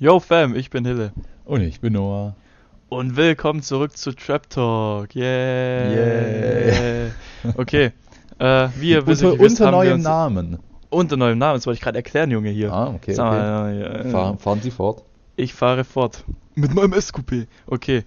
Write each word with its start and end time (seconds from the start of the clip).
Yo 0.00 0.18
Fam, 0.18 0.56
ich 0.56 0.70
bin 0.70 0.84
Hille. 0.84 1.12
Und 1.44 1.60
ich 1.60 1.80
bin 1.80 1.92
Noah. 1.92 2.34
Und 2.88 3.16
willkommen 3.16 3.62
zurück 3.62 3.96
zu 3.96 4.10
Trap 4.10 4.50
Talk. 4.50 5.14
Yeah. 5.14 5.88
Yeah. 5.88 7.10
Okay. 7.56 7.92
Äh, 8.40 8.68
wie 8.80 8.90
ihr 8.90 9.06
wisst, 9.06 9.22
unter, 9.24 9.38
wisst, 9.38 9.60
unter 9.60 9.70
neuem 9.70 10.02
Namen. 10.02 10.58
Unter 10.90 11.16
neuem 11.16 11.38
Namen, 11.38 11.58
das 11.58 11.66
wollte 11.66 11.76
ich 11.76 11.80
gerade 11.80 11.98
erklären, 11.98 12.32
Junge, 12.32 12.50
hier. 12.50 12.72
Ah, 12.72 12.88
okay. 12.88 13.14
Sag 13.14 13.28
okay. 13.28 13.38
mal, 13.38 13.82
äh, 13.82 14.10
Fahren, 14.10 14.38
fahren 14.38 14.60
Sie 14.62 14.72
fort. 14.72 15.04
Ich 15.36 15.54
fahre 15.54 15.84
fort. 15.84 16.24
Mit 16.56 16.74
meinem 16.74 17.00
SQP. 17.00 17.46
Okay. 17.68 18.02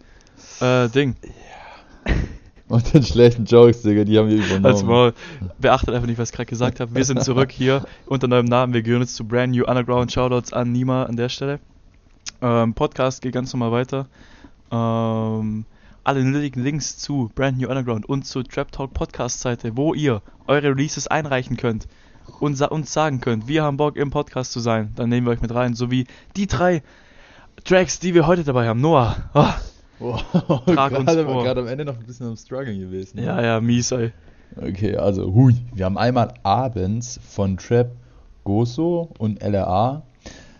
Äh, 0.60 0.90
Ding. 0.90 1.16
Und 2.68 2.94
den 2.94 3.04
schlechten 3.04 3.46
Jokes, 3.46 3.84
Digga, 3.84 4.04
die 4.04 4.18
haben 4.18 4.28
wir 4.28 4.36
übernommen. 4.36 4.66
Als 4.66 4.84
mal, 4.84 5.14
beachtet 5.58 5.96
einfach 5.96 6.08
nicht, 6.08 6.20
was 6.20 6.32
ich 6.32 6.36
gerade 6.36 6.50
gesagt 6.50 6.82
habe. 6.82 6.94
Wir 6.94 7.06
sind 7.06 7.24
zurück 7.24 7.50
hier 7.50 7.86
unter 8.08 8.28
neuem 8.28 8.46
Namen. 8.46 8.74
Wir 8.74 8.82
gehören 8.82 9.04
jetzt 9.04 9.16
zu 9.16 9.26
Brand 9.26 9.56
New 9.56 9.64
Underground. 9.64 10.12
Shoutouts 10.12 10.52
an 10.52 10.74
Nima 10.74 11.04
an 11.04 11.16
der 11.16 11.30
Stelle. 11.30 11.62
Ähm, 12.42 12.74
Podcast 12.74 13.22
geht 13.22 13.34
ganz 13.34 13.54
normal 13.54 13.72
weiter. 13.72 14.08
Ähm, 14.72 15.66
alle 16.04 16.24
nötigen 16.24 16.64
Links 16.64 16.98
zu 16.98 17.30
Brand 17.36 17.58
New 17.60 17.68
Underground 17.70 18.08
und 18.08 18.26
zur 18.26 18.44
Trap 18.44 18.72
Talk 18.72 18.94
Podcast 18.94 19.42
Seite, 19.42 19.76
wo 19.76 19.94
ihr 19.94 20.22
eure 20.48 20.70
Releases 20.70 21.08
einreichen 21.08 21.58
könnt 21.58 21.88
und 22.40 22.56
sa 22.56 22.68
uns 22.68 22.94
sagen 22.94 23.20
könnt, 23.22 23.48
wir 23.48 23.64
haben 23.64 23.78
Bock 23.78 23.96
im 23.98 24.10
Podcast 24.10 24.52
zu 24.52 24.60
sein. 24.60 24.92
Dann 24.96 25.10
nehmen 25.10 25.26
wir 25.28 25.32
euch 25.32 25.42
mit 25.42 25.54
rein, 25.54 25.74
sowie 25.74 26.06
die 26.36 26.48
drei 26.48 26.82
Tracks, 27.64 28.00
die 28.00 28.14
wir 28.14 28.28
heute 28.28 28.44
dabei 28.44 28.68
haben. 28.68 28.82
Noah. 28.82 29.16
Ah, 29.34 29.56
Wow, 30.00 30.22
Trag 30.68 30.92
uns 30.98 31.12
vor. 31.12 31.44
gerade 31.44 31.62
am 31.62 31.68
Ende 31.68 31.84
noch 31.84 31.98
ein 31.98 32.06
bisschen 32.06 32.28
am 32.28 32.38
Struggeln 32.38 32.80
gewesen. 32.80 33.18
ja, 33.22 33.42
ja, 33.42 33.60
mies, 33.60 33.92
ey. 33.92 34.12
Okay, 34.56 34.96
also, 34.96 35.34
hui. 35.34 35.56
Wir 35.74 35.86
haben 35.86 35.98
einmal 35.98 36.36
abends 36.44 37.20
von 37.28 37.58
Trap 37.58 37.90
Goso 38.44 39.10
und 39.18 39.42
LRA. 39.42 40.04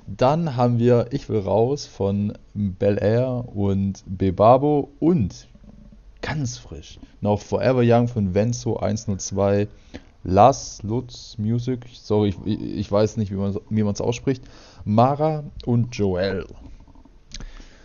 Dann 0.08 0.56
haben 0.56 0.80
wir 0.80 1.08
Ich 1.12 1.30
will 1.30 1.40
raus 1.40 1.86
von 1.86 2.34
Bel 2.54 2.98
Air 3.02 3.44
und 3.54 4.04
Bebabo 4.08 4.90
und 5.00 5.48
ganz 6.22 6.58
frisch 6.58 7.00
noch 7.22 7.42
Forever 7.42 7.82
Young 7.84 8.08
von 8.08 8.34
Venzo 8.34 8.78
102, 8.78 9.68
Las 10.24 10.82
Lutz 10.84 11.38
Music, 11.38 11.86
sorry, 11.94 12.34
ich, 12.46 12.62
ich 12.62 12.92
weiß 12.92 13.18
nicht, 13.18 13.32
wie 13.32 13.84
man 13.84 13.94
es 13.94 14.02
ausspricht, 14.02 14.44
Mara 14.86 15.44
und 15.66 15.96
Joel. 15.96 16.46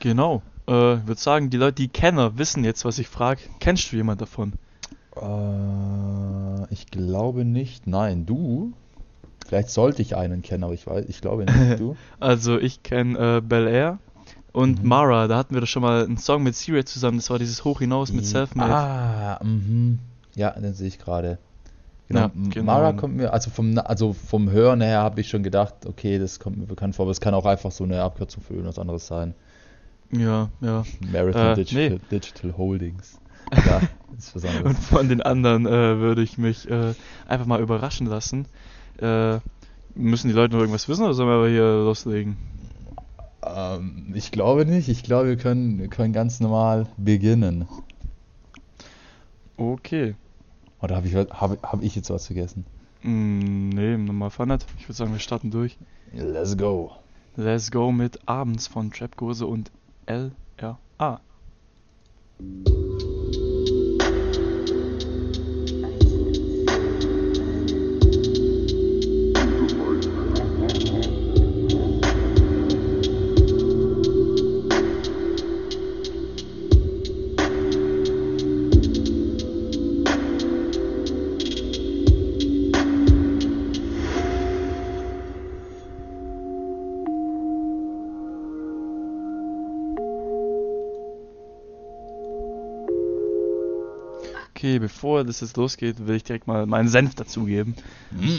Genau. 0.01 0.43
Äh, 0.69 0.95
ich 0.95 1.07
würde 1.07 1.21
sagen, 1.21 1.51
die 1.51 1.57
Leute, 1.57 1.75
die 1.75 1.89
Kenner, 1.89 2.39
wissen 2.39 2.65
jetzt, 2.65 2.85
was 2.85 2.99
ich 2.99 3.09
frage. 3.09 3.41
Kennst 3.61 3.93
du 3.93 3.97
jemand 3.97 4.21
davon? 4.21 4.55
Äh, 5.17 6.73
ich 6.73 6.87
glaube 6.87 7.45
nicht. 7.45 7.87
Nein, 7.87 8.27
du? 8.27 8.73
Vielleicht 9.53 9.69
sollte 9.69 10.01
ich 10.01 10.17
einen 10.17 10.41
kennen, 10.41 10.65
aber 10.65 10.73
ich 10.73 10.87
weiß, 10.87 11.05
ich 11.09 11.21
glaube 11.21 11.45
nicht. 11.45 11.79
Du? 11.79 11.95
Also, 12.21 12.59
ich 12.59 12.83
kenne 12.83 13.37
äh, 13.37 13.41
Bel 13.43 13.67
Air 13.67 13.99
und 14.53 14.83
Mhm. 14.83 14.89
Mara. 14.89 15.29
Da 15.29 15.37
hatten 15.37 15.53
wir 15.53 15.61
doch 15.61 15.67
schon 15.69 15.83
mal 15.83 16.05
einen 16.05 16.17
Song 16.17 16.43
mit 16.43 16.57
Sirius 16.57 16.87
zusammen. 16.87 17.19
Das 17.19 17.29
war 17.29 17.39
dieses 17.39 17.63
Hoch 17.63 17.81
hinaus 17.81 18.15
mit 18.15 18.25
Selfmade. 18.25 18.73
Ah, 18.75 19.41
mhm. 19.45 19.99
Ja, 20.37 20.53
den 20.53 20.73
sehe 20.73 20.89
ich 20.89 20.99
gerade. 20.99 21.37
Genau. 22.09 22.21
Ja, 22.21 22.31
genau. 22.49 22.65
Mara 22.65 22.95
kommt 22.95 23.15
mir, 23.17 23.35
also 23.35 23.51
vom, 23.51 23.77
also 23.77 24.15
vom 24.15 24.51
Hören 24.51 24.81
her 24.81 25.01
habe 25.03 25.21
ich 25.21 25.29
schon 25.29 25.43
gedacht, 25.43 25.75
okay, 25.85 26.19
das 26.19 26.41
kommt 26.41 26.57
mir 26.57 26.65
bekannt 26.65 26.97
vor, 26.97 27.05
aber 27.05 27.11
es 27.11 27.21
kann 27.21 27.35
auch 27.35 27.45
einfach 27.45 27.73
so 27.73 27.85
eine 27.85 28.01
Abkürzung 28.03 28.43
für 28.43 28.55
irgendwas 28.55 28.79
anderes 28.79 29.07
sein. 29.07 29.35
Ja, 30.13 30.49
ja. 30.63 30.83
Marathon 31.13 31.43
Äh, 31.43 31.55
Digital, 31.57 31.91
nee. 31.91 32.01
Digital 32.11 32.57
Holdings. 32.57 33.19
Ja, 33.67 33.83
ist 34.17 34.35
was 34.35 34.45
anderes. 34.47 34.65
Und 34.65 34.79
von 34.79 35.09
den 35.11 35.21
anderen 35.21 35.67
äh, 35.67 35.99
würde 35.99 36.23
ich 36.23 36.39
mich 36.39 36.71
äh, 36.71 36.95
einfach 37.29 37.45
mal 37.45 37.61
überraschen 37.61 38.07
lassen. 38.07 38.47
Äh, 38.99 39.39
müssen 39.95 40.29
die 40.29 40.35
Leute 40.35 40.55
noch 40.55 40.61
irgendwas 40.61 40.89
wissen 40.89 41.05
oder 41.05 41.15
sollen 41.15 41.29
wir 41.29 41.35
aber 41.35 41.49
hier 41.49 41.85
loslegen? 41.85 42.37
Ähm, 43.45 44.13
ich 44.15 44.31
glaube 44.31 44.67
nicht. 44.67 44.89
Ich 44.89 45.03
glaube, 45.03 45.29
wir 45.29 45.37
können, 45.37 45.79
wir 45.79 45.89
können 45.89 46.13
ganz 46.13 46.41
normal 46.41 46.87
beginnen. 46.97 47.67
Okay. 49.57 50.15
Oder 50.81 50.97
habe 50.97 51.07
ich, 51.07 51.15
hab, 51.15 51.63
hab 51.63 51.83
ich 51.83 51.95
jetzt 51.95 52.11
was 52.11 52.27
vergessen? 52.27 52.65
Mm, 53.03 53.71
nee, 53.71 53.95
im 53.95 54.05
Normalfall 54.05 54.47
nicht. 54.47 54.67
Ich 54.79 54.85
würde 54.85 54.95
sagen, 54.95 55.13
wir 55.13 55.21
starten 55.21 55.51
durch. 55.51 55.77
Let's 56.13 56.57
go. 56.57 56.93
Let's 57.37 57.71
go 57.71 57.93
mit 57.93 58.29
Abends 58.29 58.67
von 58.67 58.91
Trap 58.91 59.17
Gose 59.17 59.47
und 59.47 59.71
LRA. 60.07 61.21
Okay, 94.63 94.79
bevor 94.79 95.25
das 95.25 95.41
jetzt 95.41 95.57
losgeht, 95.57 96.07
will 96.07 96.15
ich 96.15 96.23
direkt 96.23 96.47
mal 96.47 96.67
meinen 96.67 96.87
Senf 96.87 97.17
dazugeben. 97.17 97.75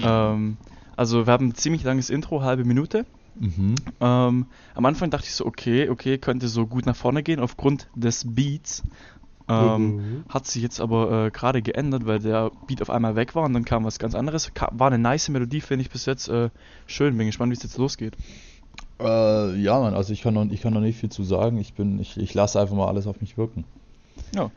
Ähm, 0.05 0.55
also 0.95 1.27
wir 1.27 1.33
haben 1.33 1.49
ein 1.49 1.55
ziemlich 1.55 1.83
langes 1.83 2.09
Intro, 2.09 2.41
halbe 2.43 2.63
Minute. 2.63 3.05
Mhm. 3.37 3.75
Ähm, 3.99 4.45
am 4.73 4.85
Anfang 4.85 5.09
dachte 5.09 5.25
ich 5.27 5.35
so, 5.35 5.45
okay, 5.45 5.89
okay, 5.89 6.17
könnte 6.17 6.47
so 6.47 6.65
gut 6.65 6.85
nach 6.85 6.95
vorne 6.95 7.23
gehen 7.23 7.41
aufgrund 7.41 7.87
des 7.93 8.23
Beats. 8.25 8.83
Ähm, 9.49 9.97
Mhm. 9.97 10.23
Hat 10.29 10.47
sich 10.47 10.63
jetzt 10.63 10.79
aber 10.79 11.25
äh, 11.25 11.29
gerade 11.31 11.61
geändert, 11.61 12.05
weil 12.05 12.19
der 12.19 12.51
Beat 12.67 12.81
auf 12.81 12.89
einmal 12.89 13.17
weg 13.17 13.35
war 13.35 13.43
und 13.43 13.51
dann 13.51 13.65
kam 13.65 13.83
was 13.83 13.99
ganz 13.99 14.15
anderes. 14.15 14.53
Ka 14.53 14.69
war 14.71 14.87
eine 14.87 14.99
nice 14.99 15.27
Melodie, 15.27 15.59
finde 15.59 15.81
ich 15.81 15.89
bis 15.89 16.05
jetzt 16.05 16.29
äh, 16.29 16.51
schön. 16.87 17.17
Bin 17.17 17.27
gespannt, 17.27 17.51
wie 17.51 17.57
es 17.57 17.63
jetzt 17.63 17.77
losgeht. 17.77 18.15
Äh, 19.01 19.57
ja, 19.57 19.77
Mann, 19.77 19.93
also 19.93 20.13
ich 20.13 20.21
kann, 20.21 20.35
noch, 20.35 20.49
ich 20.49 20.61
kann 20.61 20.71
noch 20.71 20.79
nicht 20.79 20.97
viel 20.97 21.09
zu 21.09 21.23
sagen. 21.23 21.57
Ich 21.57 21.73
bin, 21.73 21.99
ich, 21.99 22.15
ich 22.15 22.33
lasse 22.33 22.61
einfach 22.61 22.77
mal 22.77 22.87
alles 22.87 23.07
auf 23.07 23.19
mich 23.19 23.37
wirken. 23.37 23.65
Ja. 24.33 24.51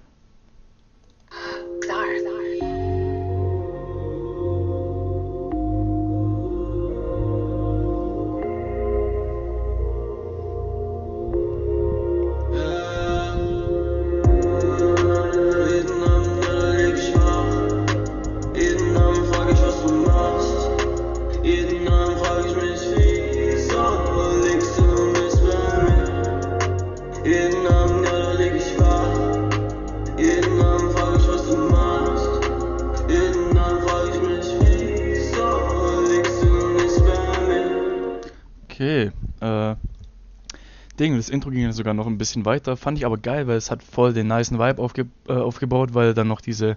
Ding, 41.06 41.16
das 41.16 41.28
Intro 41.28 41.50
ging 41.50 41.62
ja 41.62 41.72
sogar 41.72 41.94
noch 41.94 42.08
ein 42.08 42.18
bisschen 42.18 42.44
weiter. 42.44 42.76
Fand 42.76 42.98
ich 42.98 43.06
aber 43.06 43.16
geil, 43.16 43.46
weil 43.46 43.56
es 43.56 43.70
hat 43.70 43.84
voll 43.84 44.12
den 44.12 44.26
nicen 44.26 44.58
Vibe 44.58 44.82
aufge 44.82 45.06
äh, 45.28 45.34
aufgebaut, 45.34 45.94
weil 45.94 46.14
dann 46.14 46.26
noch 46.26 46.40
diese 46.40 46.76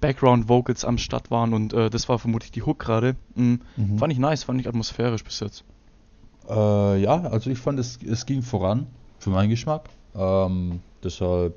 Background-Vocals 0.00 0.84
am 0.84 0.96
Start 0.96 1.32
waren 1.32 1.52
und 1.52 1.72
äh, 1.72 1.90
das 1.90 2.08
war 2.08 2.20
vermutlich 2.20 2.52
die 2.52 2.62
Hook 2.62 2.78
gerade. 2.78 3.16
Mhm. 3.34 3.62
Mhm. 3.76 3.98
Fand 3.98 4.12
ich 4.12 4.20
nice, 4.20 4.44
fand 4.44 4.60
ich 4.60 4.68
atmosphärisch 4.68 5.24
bis 5.24 5.40
jetzt. 5.40 5.64
Äh, 6.48 7.02
ja, 7.02 7.22
also 7.22 7.50
ich 7.50 7.58
fand, 7.58 7.80
es, 7.80 7.98
es 8.00 8.26
ging 8.26 8.42
voran, 8.42 8.86
für 9.18 9.30
meinen 9.30 9.50
Geschmack. 9.50 9.88
Ähm, 10.14 10.80
deshalb, 11.02 11.56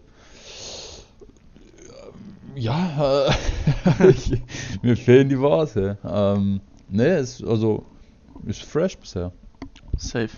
äh, 2.55 2.59
ja, 2.59 3.27
äh, 3.27 4.09
ich, 4.09 4.41
mir 4.81 4.97
fehlen 4.97 5.29
die 5.29 5.39
Worte. 5.39 5.99
Ähm, 6.03 6.61
ne, 6.89 7.09
es, 7.09 7.43
also, 7.43 7.85
ist 8.47 8.63
fresh 8.63 8.97
bisher. 8.97 9.31
Safe. 9.97 10.29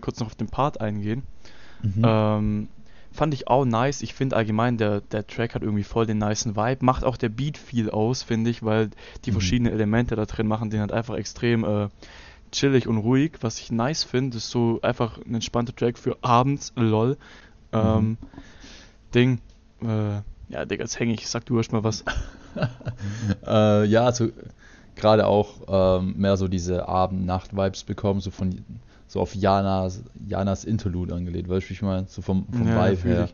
Will 0.00 0.04
kurz 0.04 0.20
noch 0.20 0.26
auf 0.28 0.34
den 0.34 0.48
Part 0.48 0.80
eingehen. 0.80 1.22
Mhm. 1.82 2.02
Ähm, 2.04 2.68
fand 3.12 3.34
ich 3.34 3.48
auch 3.48 3.64
nice. 3.64 4.02
Ich 4.02 4.14
finde 4.14 4.36
allgemein, 4.36 4.76
der, 4.76 5.00
der 5.00 5.26
Track 5.26 5.54
hat 5.54 5.62
irgendwie 5.62 5.82
voll 5.84 6.06
den 6.06 6.18
nicen 6.18 6.56
Vibe. 6.56 6.84
Macht 6.84 7.04
auch 7.04 7.16
der 7.16 7.28
Beat 7.28 7.58
viel 7.58 7.90
aus, 7.90 8.22
finde 8.22 8.50
ich, 8.50 8.62
weil 8.62 8.90
die 9.24 9.30
Mhm. 9.30 9.34
verschiedenen 9.34 9.72
Elemente 9.72 10.16
da 10.16 10.24
drin 10.26 10.46
machen 10.46 10.70
den 10.70 10.80
halt 10.80 10.92
einfach 10.92 11.16
extrem 11.16 11.64
äh, 11.64 11.88
chillig 12.52 12.86
und 12.86 12.98
ruhig. 12.98 13.32
Was 13.40 13.58
ich 13.58 13.70
nice 13.70 14.04
finde, 14.04 14.38
ist 14.38 14.50
so 14.50 14.80
einfach 14.82 15.18
ein 15.18 15.34
entspannter 15.34 15.74
Track 15.74 15.98
für 15.98 16.16
abends, 16.22 16.72
lol. 16.76 17.16
Ähm, 17.72 18.16
Ding, 19.14 19.40
äh, 19.82 20.20
ja, 20.48 20.64
Digga, 20.64 20.82
jetzt 20.82 20.98
häng 20.98 21.10
ich. 21.10 21.28
Sag 21.28 21.46
du 21.46 21.58
erst 21.58 21.72
mal 21.72 21.84
was. 21.84 22.04
Äh, 23.46 23.84
ja, 23.84 24.04
also 24.04 24.30
gerade 24.96 25.26
auch 25.26 26.00
ähm, 26.00 26.14
mehr 26.16 26.36
so 26.36 26.48
diese 26.48 26.88
Abend-Nacht-Vibes 26.88 27.84
bekommen, 27.84 28.20
so 28.20 28.32
von 28.32 28.64
so 29.10 29.20
auf 29.20 29.34
Janas, 29.34 30.04
Janas 30.24 30.64
Interlude 30.64 31.14
angelehnt, 31.16 31.48
weißt 31.48 31.66
du, 31.66 31.70
wie 31.70 31.74
ich 31.74 31.82
meine? 31.82 32.06
So 32.06 32.22
vom, 32.22 32.46
vom 32.52 32.68
Ja, 32.68 32.86
Vibe 32.90 33.08
her, 33.08 33.28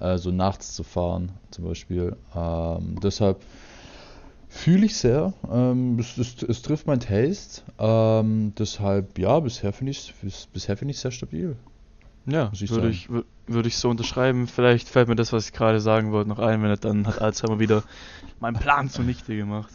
äh, 0.00 0.18
so 0.18 0.32
nachts 0.32 0.74
zu 0.74 0.82
fahren 0.82 1.30
zum 1.52 1.64
Beispiel. 1.66 2.16
Ähm, 2.34 2.96
deshalb 3.00 3.40
fühle 4.48 4.84
ich 4.86 4.96
sehr. 4.96 5.32
Ähm, 5.48 5.96
es, 6.00 6.18
es, 6.18 6.42
es 6.42 6.62
trifft 6.62 6.88
mein 6.88 6.98
Taste. 6.98 7.62
Ähm, 7.78 8.52
deshalb, 8.58 9.16
ja, 9.16 9.38
bisher 9.38 9.72
finde 9.72 9.92
ich 9.92 10.12
es 10.26 10.46
bisher 10.46 10.76
finde 10.76 10.90
ich 10.92 10.98
sehr 10.98 11.12
stabil. 11.12 11.56
Ja, 12.26 12.50
ich 12.52 12.68
würde 12.70 12.82
sagen. 12.82 12.92
ich, 12.92 13.06
wür- 13.06 13.24
würde 13.46 13.68
ich 13.68 13.76
so 13.76 13.90
unterschreiben. 13.90 14.48
Vielleicht 14.48 14.88
fällt 14.88 15.06
mir 15.08 15.16
das, 15.16 15.32
was 15.32 15.46
ich 15.46 15.52
gerade 15.52 15.80
sagen 15.80 16.10
wollte, 16.10 16.28
noch 16.28 16.40
ein, 16.40 16.62
wenn 16.62 16.70
nicht, 16.70 16.84
dann 16.84 17.06
hat 17.06 17.20
Alzheimer 17.20 17.60
wieder 17.60 17.84
meinen 18.40 18.56
Plan 18.58 18.90
zunichte 18.90 19.36
gemacht. 19.36 19.72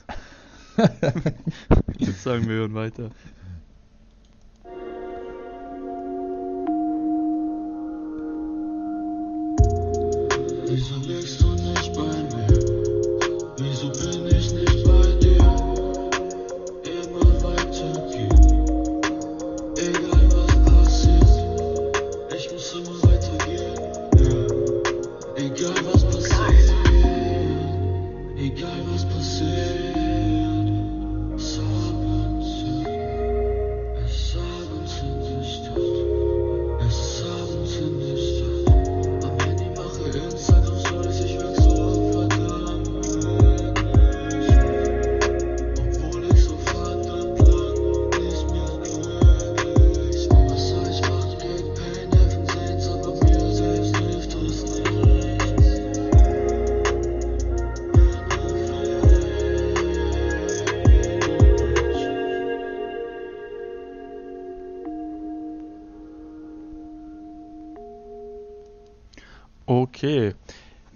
Jetzt 1.98 2.24
sagen 2.24 2.48
wir 2.48 2.56
hören 2.56 2.74
weiter. 2.76 3.10
Wieso 10.70 10.98
liegst 10.98 11.42
du 11.42 11.47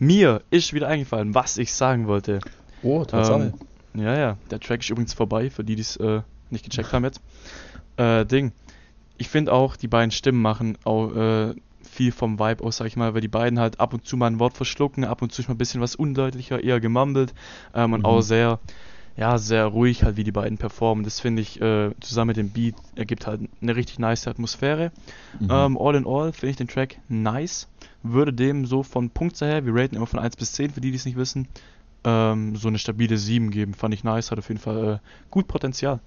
Mir 0.02 0.42
ist 0.50 0.74
wieder 0.74 0.88
eingefallen, 0.88 1.36
was 1.36 1.60
ich 1.60 1.72
sagen 1.74 2.08
wollte. 2.08 2.40
Oh, 2.82 3.06
Tatsache. 3.06 3.54
Ähm, 3.94 4.02
ja, 4.02 4.18
ja, 4.18 4.38
der 4.50 4.60
Track 4.60 4.80
ist 4.82 4.90
übrigens 4.90 5.14
vorbei, 5.14 5.52
für 5.52 5.64
die, 5.64 5.76
die 5.76 5.82
es 5.84 5.96
äh, 5.98 6.22
nicht 6.50 6.66
gecheckt 6.66 6.92
haben 6.92 7.04
jetzt. 7.04 7.22
Äh, 7.98 8.26
Ding. 8.26 8.52
Ich 9.20 9.30
finde 9.30 9.54
auch, 9.54 9.76
die 9.76 9.88
beiden 9.88 10.10
Stimmen 10.10 10.42
machen 10.42 10.76
auch 10.86 11.16
äh, 11.16 11.54
viel 11.84 12.12
vom 12.12 12.40
Vibe 12.40 12.64
aus, 12.64 12.78
sag 12.78 12.88
ich 12.88 12.96
mal, 12.96 13.14
weil 13.14 13.22
die 13.22 13.28
beiden 13.28 13.60
halt 13.60 13.80
ab 13.80 13.94
und 13.94 14.04
zu 14.04 14.18
mal 14.18 14.26
ein 14.26 14.40
Wort 14.40 14.56
verschlucken, 14.58 15.06
ab 15.06 15.22
und 15.22 15.34
zu 15.34 15.44
mal 15.44 15.50
ein 15.52 15.60
bisschen 15.60 15.82
was 15.82 15.96
undeutlicher, 15.96 16.64
eher 16.64 16.80
gemumbelt 16.80 17.36
ähm, 17.76 17.94
und 17.94 18.00
Mhm. 18.00 18.06
auch 18.06 18.22
sehr, 18.22 18.60
ja, 19.16 19.38
sehr 19.38 19.68
ruhig 19.68 20.04
halt, 20.04 20.18
wie 20.18 20.24
die 20.24 20.32
beiden 20.32 20.58
performen. 20.58 21.04
Das 21.04 21.20
finde 21.20 21.44
ich 21.44 21.62
äh, 21.62 21.92
zusammen 22.00 22.30
mit 22.30 22.38
dem 22.38 22.50
Beat 22.50 22.74
ergibt 22.96 23.28
halt 23.28 23.42
eine 23.62 23.76
richtig 23.76 24.00
nice 24.00 24.28
Atmosphäre. 24.28 24.92
Mhm. 25.40 25.52
Ähm, 25.52 25.78
all 25.78 25.94
in 25.96 26.08
all 26.08 26.34
finde 26.34 26.50
ich 26.52 26.58
den 26.58 26.68
Track 26.68 26.98
nice. 27.08 27.68
Würde 28.04 28.34
dem 28.34 28.66
so 28.66 28.84
von 28.84 29.10
Punktzahl 29.10 29.50
her, 29.50 29.66
wir 29.66 29.76
raten 29.76 29.96
immer 29.96 30.08
von 30.08 30.20
1 30.20 30.36
bis 30.36 30.54
10, 30.54 30.72
für 30.72 30.82
die, 30.82 30.92
die 30.92 30.98
es 30.98 31.06
nicht 31.06 31.18
wissen, 31.18 31.48
ähm, 32.04 32.56
so 32.56 32.68
eine 32.68 32.80
stabile 32.80 33.18
7 33.18 33.52
geben. 33.52 33.74
Fand 33.74 33.94
ich 33.94 34.04
nice, 34.04 34.32
hat 34.32 34.40
auf 34.40 34.48
jeden 34.48 34.60
Fall 34.60 34.96
äh, 34.96 34.98
gut 35.30 35.48
Potenzial. 35.48 36.00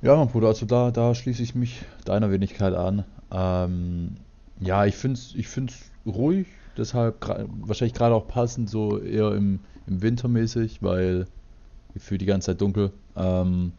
Ja, 0.00 0.14
mein 0.16 0.28
Bruder, 0.28 0.48
also 0.48 0.66
da, 0.66 0.92
da 0.92 1.14
schließe 1.14 1.42
ich 1.42 1.54
mich 1.56 1.82
deiner 2.04 2.30
Wenigkeit 2.30 2.74
an. 2.74 3.04
Ähm, 3.32 4.16
ja, 4.60 4.86
ich 4.86 4.94
finde 4.94 5.18
es 5.18 5.34
ich 5.34 5.48
find's 5.48 5.90
ruhig, 6.06 6.46
deshalb 6.76 7.26
wahrscheinlich 7.60 7.94
gerade 7.94 8.14
auch 8.14 8.28
passend, 8.28 8.70
so 8.70 9.00
eher 9.00 9.32
im, 9.32 9.60
im 9.86 10.02
Winter 10.02 10.28
mäßig, 10.28 10.82
weil 10.82 11.26
ich 11.94 12.02
fühle 12.02 12.18
die 12.18 12.26
ganze 12.26 12.46
Zeit 12.46 12.60
dunkel. 12.60 12.92
Ähm, 13.16 13.72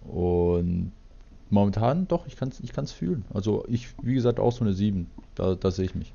und 0.00 0.92
momentan 1.50 2.08
doch, 2.08 2.26
ich 2.26 2.36
kann 2.36 2.48
es 2.48 2.60
ich 2.60 2.72
kann's 2.72 2.92
fühlen. 2.92 3.24
Also 3.34 3.64
ich, 3.68 3.88
wie 4.02 4.14
gesagt, 4.14 4.40
auch 4.40 4.52
so 4.52 4.64
eine 4.64 4.72
7. 4.72 5.08
Da, 5.34 5.54
da 5.54 5.70
sehe 5.70 5.84
ich 5.84 5.94
mich. 5.94 6.14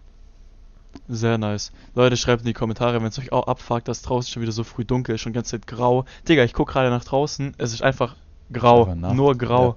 Sehr 1.10 1.38
nice. 1.38 1.72
Leute, 1.96 2.18
schreibt 2.18 2.42
in 2.42 2.48
die 2.48 2.54
Kommentare, 2.54 3.00
wenn 3.02 3.08
es 3.08 3.18
euch 3.20 3.32
auch 3.32 3.48
abfuckt, 3.48 3.88
dass 3.88 4.02
draußen 4.02 4.30
schon 4.32 4.42
wieder 4.42 4.52
so 4.52 4.64
früh 4.66 4.84
dunkel 4.84 5.16
ist, 5.16 5.22
schon 5.22 5.32
die 5.32 5.38
ganze 5.38 5.52
Zeit 5.52 5.66
grau. 5.68 6.04
Digga, 6.28 6.44
ich 6.44 6.54
gucke 6.54 6.74
gerade 6.74 6.90
nach 6.90 7.06
draußen, 7.06 7.54
es 7.58 7.72
ist 7.74 7.82
einfach 7.82 8.16
grau, 8.52 8.86
Einfach 8.86 9.14
nur 9.14 9.38
grau. 9.38 9.76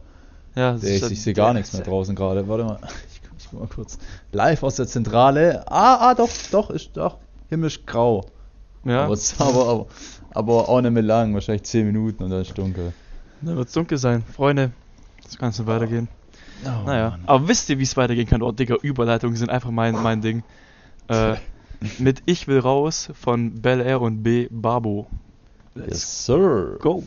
Ja, 0.57 0.73
Der, 0.73 0.75
ist 0.77 0.85
ich, 0.85 1.03
halt- 1.03 1.13
ich 1.13 1.23
sehe 1.23 1.35
gar 1.35 1.55
nichts 1.55 1.73
mehr 1.73 1.83
draußen 1.83 2.17
gerade. 2.17 2.49
Warte 2.49 2.65
mal. 2.65 2.79
Ich, 3.13 3.23
guck- 3.23 3.39
ich 3.39 3.49
guck 3.51 3.61
mal 3.61 3.69
kurz. 3.69 3.99
Live 4.33 4.63
aus 4.65 4.75
der 4.77 4.87
Zentrale. 4.89 5.65
Ah, 5.71 6.11
ah, 6.11 6.15
doch, 6.15 6.29
doch, 6.51 6.71
ist 6.71 6.97
doch. 6.97 7.19
Himmlisch 7.49 7.85
grau. 7.87 8.27
Ja, 8.85 9.05
Aber, 9.05 9.17
aber, 9.39 9.69
aber, 9.69 9.87
aber 10.33 10.69
auch 10.69 10.81
nicht 10.81 10.91
mehr 10.93 11.03
lang, 11.03 11.35
wahrscheinlich 11.35 11.65
10 11.65 11.87
Minuten 11.87 12.23
und 12.25 12.31
dann 12.31 12.41
ist 12.41 12.57
dunkel. 12.59 12.93
dann 13.43 13.57
wird 13.57 13.69
es 13.69 13.75
dunkel 13.75 13.99
sein. 13.99 14.25
Freunde, 14.35 14.73
es 15.29 15.37
kann 15.39 15.53
so 15.53 15.67
weitergehen. 15.67 16.09
Oh, 16.65 16.87
Naja, 16.87 17.11
Mann. 17.11 17.21
aber 17.27 17.49
wisst 17.49 17.69
ihr, 17.69 17.79
wie 17.79 17.83
es 17.85 17.97
weitergehen 17.97 18.27
kann? 18.27 18.43
Oh, 18.43 18.53
Digga, 18.53 18.77
Überleitungen 18.83 19.37
sind 19.37 19.51
einfach 19.51 19.71
mein, 19.71 19.95
mein 20.03 20.21
Ding. 20.23 20.43
Äh, 21.09 21.37
mit 21.99 22.23
Ich 22.27 22.47
will 22.49 22.59
raus 22.59 23.11
von 23.15 23.61
Bel 23.61 23.81
Air 23.81 24.01
und 24.01 24.23
B 24.23 24.49
Babo. 24.51 25.07
Let's 25.75 25.91
Yes, 25.91 26.27
sir. 26.27 26.79
go. 26.81 27.05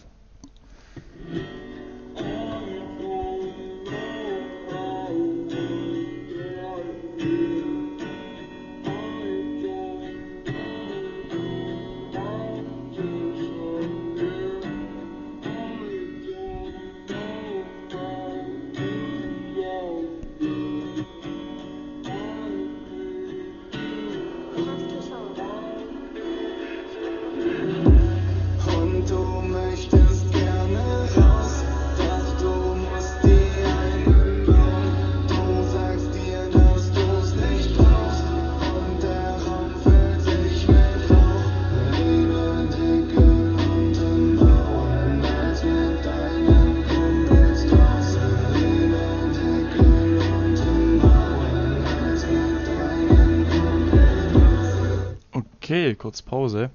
Kurz 56.03 56.21
Pause. 56.21 56.69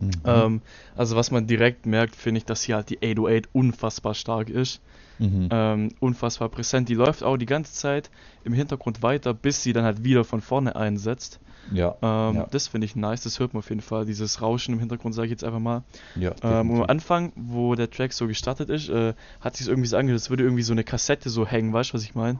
Mhm. 0.00 0.10
Ähm, 0.24 0.62
also 0.96 1.16
was 1.16 1.30
man 1.30 1.46
direkt 1.46 1.86
merkt, 1.86 2.16
finde 2.16 2.38
ich, 2.38 2.46
dass 2.46 2.62
hier 2.62 2.76
halt 2.76 2.90
die 2.90 2.98
808 3.02 3.48
unfassbar 3.52 4.14
stark 4.14 4.48
ist. 4.50 4.80
Mhm. 5.18 5.48
ähm, 5.50 5.88
unfassbar 6.00 6.48
präsent. 6.48 6.88
Die 6.88 6.94
läuft 6.94 7.22
auch 7.22 7.36
die 7.36 7.46
ganze 7.46 7.74
Zeit 7.74 8.10
im 8.42 8.54
Hintergrund 8.54 9.02
weiter, 9.02 9.34
bis 9.34 9.62
sie 9.62 9.74
dann 9.74 9.84
halt 9.84 10.02
wieder 10.02 10.24
von 10.24 10.40
vorne 10.40 10.76
einsetzt. 10.76 11.40
ja, 11.72 11.94
Ähm, 12.02 12.34
ja, 12.36 12.46
Das 12.50 12.68
finde 12.68 12.86
ich 12.86 12.96
nice, 12.96 13.22
das 13.22 13.38
hört 13.38 13.52
man 13.52 13.58
auf 13.58 13.68
jeden 13.68 13.82
Fall, 13.82 14.06
dieses 14.06 14.40
Rauschen 14.40 14.72
im 14.74 14.80
Hintergrund, 14.80 15.14
sage 15.14 15.26
ich 15.26 15.32
jetzt 15.32 15.44
einfach 15.44 15.60
mal. 15.60 15.82
ja, 16.14 16.32
Ähm, 16.42 16.82
am. 16.82 16.82
Anfang, 16.84 17.32
wo 17.36 17.74
der 17.74 17.90
Track 17.90 18.14
so 18.14 18.26
gestartet 18.26 18.70
ist, 18.70 18.88
äh, 18.88 19.12
hat 19.40 19.56
sich 19.56 19.68
irgendwie 19.68 19.88
so 19.88 19.98
angehört, 19.98 20.22
als 20.22 20.30
würde 20.30 20.44
irgendwie 20.44 20.62
so 20.62 20.72
eine 20.72 20.84
Kassette 20.84 21.28
so 21.28 21.46
hängen, 21.46 21.74
weißt 21.74 21.90
du, 21.90 21.94
was 21.94 22.04
ich 22.04 22.14
meine? 22.14 22.38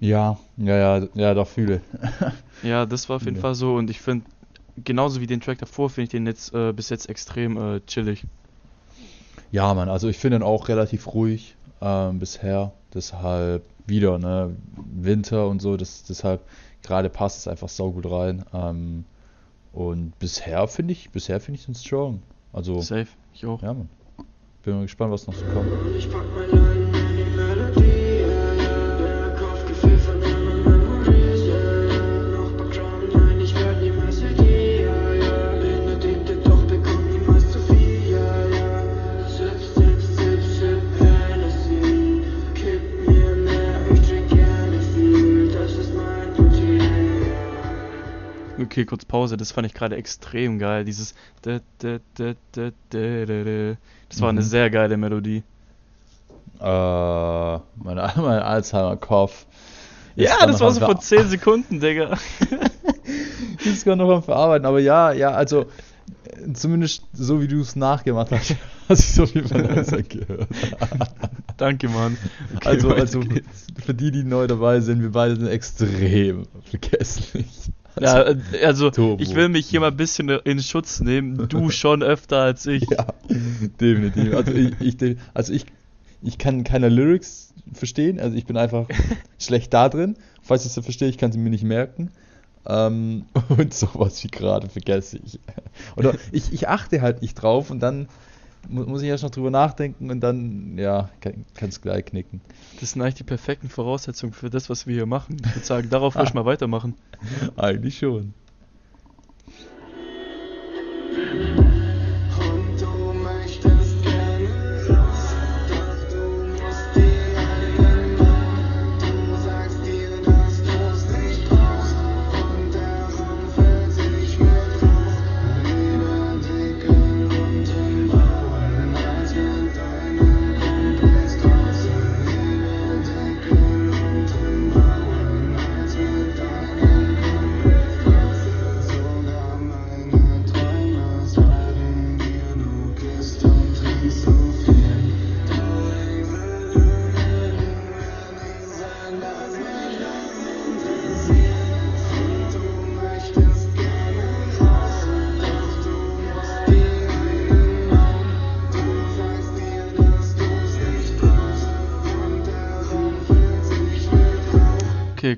ja, 0.00 0.38
ja, 0.56 0.76
ja, 0.98 1.08
ja, 1.14 1.34
doch 1.34 1.48
fühle. 1.48 1.80
Ja, 2.62 2.86
das 2.86 3.08
war 3.08 3.16
auf 3.16 3.24
jeden 3.24 3.36
Ja. 3.36 3.42
Fall 3.42 3.54
so 3.54 3.76
und 3.76 3.90
ich 3.90 4.00
finde, 4.00 4.26
genauso 4.76 5.20
wie 5.20 5.26
den 5.26 5.40
Track 5.40 5.58
davor, 5.58 5.90
finde 5.90 6.04
ich 6.04 6.10
den 6.10 6.26
jetzt 6.26 6.54
äh, 6.54 6.72
bis 6.72 6.88
jetzt 6.88 7.08
extrem 7.08 7.56
äh, 7.56 7.80
chillig. 7.86 8.24
Ja, 9.52 9.74
Mann, 9.74 9.88
also 9.88 10.08
ich 10.08 10.18
finde 10.18 10.38
ihn 10.38 10.42
auch 10.42 10.68
relativ 10.68 11.12
ruhig 11.14 11.56
ähm, 11.80 12.18
bisher. 12.18 12.72
Deshalb 12.94 13.64
wieder, 13.86 14.18
ne, 14.18 14.56
Winter 14.76 15.48
und 15.48 15.60
so, 15.60 15.76
das, 15.76 16.04
deshalb 16.04 16.42
gerade 16.82 17.10
passt 17.10 17.38
es 17.38 17.48
einfach 17.48 17.68
saugut 17.68 18.10
rein. 18.10 18.44
Ähm, 18.52 19.04
und 19.72 20.18
bisher 20.18 20.66
finde 20.68 20.92
ich, 20.92 21.10
bisher 21.10 21.40
finde 21.40 21.60
ich 21.60 21.68
ihn 21.68 21.74
strong. 21.74 22.22
Also, 22.52 22.80
Safe, 22.80 23.08
ich 23.34 23.46
auch. 23.46 23.62
ja, 23.62 23.72
Mann. 23.74 23.88
Bin 24.62 24.74
mal 24.74 24.82
gespannt, 24.82 25.12
was 25.12 25.26
noch 25.26 25.34
so 25.34 25.46
kommt. 25.46 25.70
Ich 25.96 26.08
pack 26.10 26.26
mein 26.34 26.69
Okay, 48.80 48.86
kurz 48.86 49.04
Pause, 49.04 49.36
das 49.36 49.52
fand 49.52 49.66
ich 49.66 49.74
gerade 49.74 49.96
extrem 49.96 50.58
geil. 50.58 50.86
Dieses. 50.86 51.14
da, 51.42 51.60
da, 51.80 51.98
da, 52.14 52.32
da, 52.52 52.70
da, 52.88 53.26
da, 53.26 53.44
da. 53.44 53.76
Das 54.08 54.22
war 54.22 54.30
eine 54.30 54.40
Mhm. 54.40 54.44
sehr 54.44 54.70
geile 54.70 54.96
Melodie. 54.96 55.42
Äh, 56.58 56.62
mein, 56.64 57.60
mein 58.16 58.40
Alzheimer-Kopf. 58.40 59.44
Ja, 60.16 60.46
das 60.46 60.60
war 60.60 60.72
so 60.72 60.80
vor 60.80 60.98
10 60.98 61.28
Sekunden, 61.28 61.78
Digga. 61.80 62.16
ist 63.64 63.84
gerade 63.84 63.98
noch 63.98 64.10
am 64.10 64.22
Verarbeiten, 64.22 64.64
aber 64.66 64.80
ja, 64.80 65.12
ja, 65.12 65.32
also 65.32 65.66
äh, 66.24 66.52
zumindest 66.54 67.02
so 67.12 67.42
wie 67.42 67.48
du 67.48 67.60
es 67.60 67.76
nachgemacht 67.76 68.30
hast, 68.30 68.56
hast 68.88 69.00
ich 69.00 69.12
so 69.12 69.26
viel 69.26 69.46
von 69.46 69.66
Alzheimer 69.66 70.08
gehört. 70.08 70.48
Danke, 71.58 71.88
Mann. 71.90 72.16
Okay, 72.56 72.68
also, 72.68 72.94
also, 72.94 73.20
geht's. 73.20 73.66
für 73.84 73.92
die, 73.92 74.10
die 74.10 74.24
neu 74.24 74.46
dabei 74.46 74.80
sind, 74.80 75.02
wir 75.02 75.12
beide 75.12 75.36
sind 75.36 75.48
extrem 75.48 76.46
vergesslich. 76.64 77.46
Ja, 78.00 78.22
äh, 78.22 78.64
also 78.64 78.90
Turbo. 78.90 79.22
ich 79.22 79.34
will 79.34 79.48
mich 79.48 79.66
hier 79.66 79.80
mal 79.80 79.88
ein 79.88 79.96
bisschen 79.96 80.28
in 80.28 80.60
Schutz 80.60 81.00
nehmen. 81.00 81.48
Du 81.48 81.70
schon 81.70 82.02
öfter 82.02 82.38
als 82.38 82.66
ich. 82.66 82.88
Ja, 82.90 83.06
definitiv. 83.80 84.34
Also 84.34 84.52
ich, 84.52 84.72
ich, 84.80 85.16
also 85.34 85.52
ich, 85.52 85.66
ich 86.22 86.38
kann 86.38 86.64
keine 86.64 86.88
Lyrics 86.88 87.52
verstehen, 87.72 88.18
also 88.18 88.36
ich 88.36 88.46
bin 88.46 88.56
einfach 88.56 88.86
schlecht 89.38 89.72
da 89.74 89.88
drin. 89.88 90.16
Falls 90.42 90.64
ich 90.64 90.72
sie 90.72 90.82
verstehe, 90.82 91.08
ich 91.08 91.18
kann 91.18 91.32
sie 91.32 91.38
mir 91.38 91.50
nicht 91.50 91.64
merken. 91.64 92.10
Ähm, 92.66 93.26
und 93.48 93.72
sowas 93.72 94.22
wie 94.24 94.28
gerade 94.28 94.68
vergesse 94.68 95.18
ich. 95.24 95.40
Oder 95.96 96.14
ich, 96.32 96.52
ich 96.52 96.68
achte 96.68 97.00
halt 97.00 97.22
nicht 97.22 97.34
drauf 97.34 97.70
und 97.70 97.80
dann 97.80 98.08
muss 98.68 99.02
ich 99.02 99.08
erst 99.08 99.24
noch 99.24 99.30
drüber 99.30 99.50
nachdenken 99.50 100.10
und 100.10 100.20
dann, 100.20 100.78
ja, 100.78 101.10
kann 101.20 101.44
es 101.60 101.80
gleich 101.80 102.04
knicken. 102.04 102.40
Das 102.80 102.92
sind 102.92 103.02
eigentlich 103.02 103.14
die 103.16 103.24
perfekten 103.24 103.68
Voraussetzungen 103.68 104.32
für 104.32 104.50
das, 104.50 104.70
was 104.70 104.86
wir 104.86 104.94
hier 104.94 105.06
machen. 105.06 105.36
Ich 105.44 105.54
würde 105.56 105.66
sagen, 105.66 105.90
darauf 105.90 106.14
würde 106.16 106.28
ich 106.28 106.34
mal 106.34 106.44
weitermachen. 106.44 106.94
Eigentlich 107.56 107.98
schon. 107.98 108.34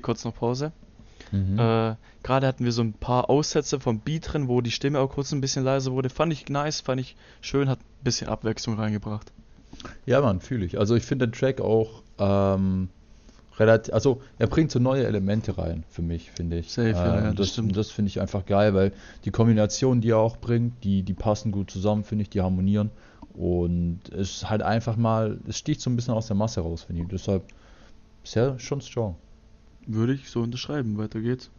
Kurz 0.03 0.23
noch 0.25 0.35
Pause. 0.35 0.71
Mhm. 1.31 1.57
Äh, 1.57 1.95
Gerade 2.21 2.47
hatten 2.47 2.63
wir 2.63 2.71
so 2.71 2.81
ein 2.83 2.93
paar 2.93 3.29
Aussätze 3.29 3.79
vom 3.79 3.99
Beat 3.99 4.33
drin, 4.33 4.47
wo 4.47 4.61
die 4.61 4.71
Stimme 4.71 4.99
auch 4.99 5.09
kurz 5.09 5.31
ein 5.31 5.41
bisschen 5.41 5.63
leiser 5.63 5.91
wurde. 5.91 6.09
Fand 6.09 6.31
ich 6.31 6.47
nice, 6.49 6.81
fand 6.81 7.01
ich 7.01 7.15
schön, 7.41 7.69
hat 7.69 7.79
ein 7.79 8.03
bisschen 8.03 8.27
Abwechslung 8.29 8.75
reingebracht. 8.79 9.31
Ja, 10.05 10.21
Mann, 10.21 10.39
fühle 10.39 10.65
ich. 10.65 10.77
Also 10.79 10.95
ich 10.95 11.03
finde 11.03 11.27
den 11.27 11.33
Track 11.33 11.59
auch 11.59 12.03
ähm, 12.19 12.89
relativ, 13.57 13.93
also 13.93 14.21
er 14.37 14.47
bringt 14.47 14.71
so 14.71 14.79
neue 14.79 15.05
Elemente 15.05 15.57
rein 15.57 15.83
für 15.89 16.01
mich, 16.03 16.29
finde 16.31 16.59
ich. 16.59 16.71
Safe, 16.71 16.89
Ähm, 16.89 16.95
ja, 16.95 17.21
das 17.27 17.35
das 17.35 17.49
stimmt. 17.49 17.75
das 17.75 17.89
finde 17.89 18.09
ich 18.09 18.21
einfach 18.21 18.45
geil, 18.45 18.73
weil 18.75 18.91
die 19.25 19.31
Kombination, 19.31 19.99
die 20.01 20.11
er 20.11 20.19
auch 20.19 20.37
bringt, 20.37 20.83
die, 20.83 21.01
die 21.03 21.13
passen 21.13 21.51
gut 21.51 21.71
zusammen, 21.71 22.03
finde 22.03 22.21
ich, 22.23 22.29
die 22.29 22.41
harmonieren. 22.41 22.91
Und 23.33 24.01
es 24.11 24.35
ist 24.35 24.49
halt 24.49 24.61
einfach 24.61 24.95
mal, 24.95 25.39
es 25.47 25.57
sticht 25.57 25.81
so 25.81 25.89
ein 25.89 25.95
bisschen 25.95 26.13
aus 26.13 26.27
der 26.27 26.35
Masse 26.35 26.61
raus, 26.61 26.83
finde 26.83 27.01
ich. 27.01 27.07
Deshalb 27.07 27.43
bisher 28.21 28.59
schon 28.59 28.79
strong. 28.81 29.15
Würde 29.87 30.13
ich 30.13 30.29
so 30.29 30.41
unterschreiben. 30.41 30.97
Weiter 30.97 31.19
geht's. 31.19 31.49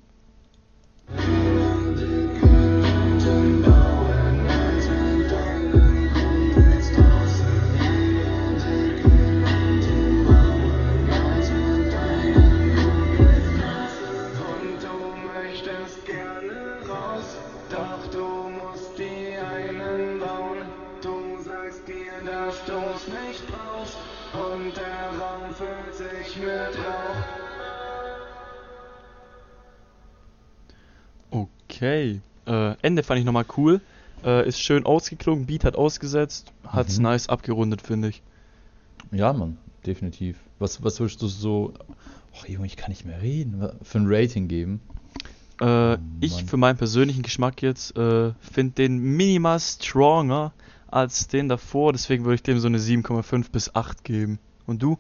Okay. 31.75 32.21
Äh, 32.47 32.75
Ende 32.83 33.03
fand 33.03 33.19
ich 33.21 33.25
nochmal 33.25 33.47
cool. 33.57 33.81
Äh, 34.25 34.49
ist 34.49 34.61
schön 34.61 34.87
ausgeklungen, 34.87 35.47
Beat 35.47 35.65
hat 35.65 35.77
ausgesetzt. 35.77 36.53
Hat's 36.67 36.97
Mhm. 36.99 37.05
nice 37.05 37.29
abgerundet, 37.29 37.83
finde 37.83 38.09
ich. 38.09 38.23
Ja, 39.13 39.33
Mann, 39.33 39.59
definitiv. 39.87 40.39
Was, 40.59 40.83
was 40.83 40.99
würdest 41.01 41.21
du 41.21 41.27
so, 41.27 41.75
ach 42.39 42.47
Junge, 42.49 42.67
ich 42.67 42.77
kann 42.77 42.91
nicht 42.91 43.05
mehr 43.05 43.21
reden, 43.21 43.69
für 43.83 43.99
ein 43.99 44.07
Rating 44.07 44.49
geben? 44.49 44.81
Äh, 45.61 45.95
Oh 45.95 45.99
ich 46.21 46.45
für 46.45 46.57
meinen 46.57 46.77
persönlichen 46.77 47.23
Geschmack 47.23 47.63
jetzt 47.63 47.97
äh, 47.97 48.33
finde 48.41 48.73
den 48.75 48.99
minimal 48.99 49.61
stronger 49.61 50.53
als 50.89 51.29
den 51.29 51.49
davor. 51.49 51.93
Deswegen 51.93 52.25
würde 52.25 52.37
ich 52.37 52.43
dem 52.43 52.59
so 52.59 52.67
eine 52.67 52.79
7,5 52.79 53.51
bis 53.53 53.75
8 53.75 54.05
geben. 54.05 54.39
Und 54.67 54.83
du? 54.83 54.97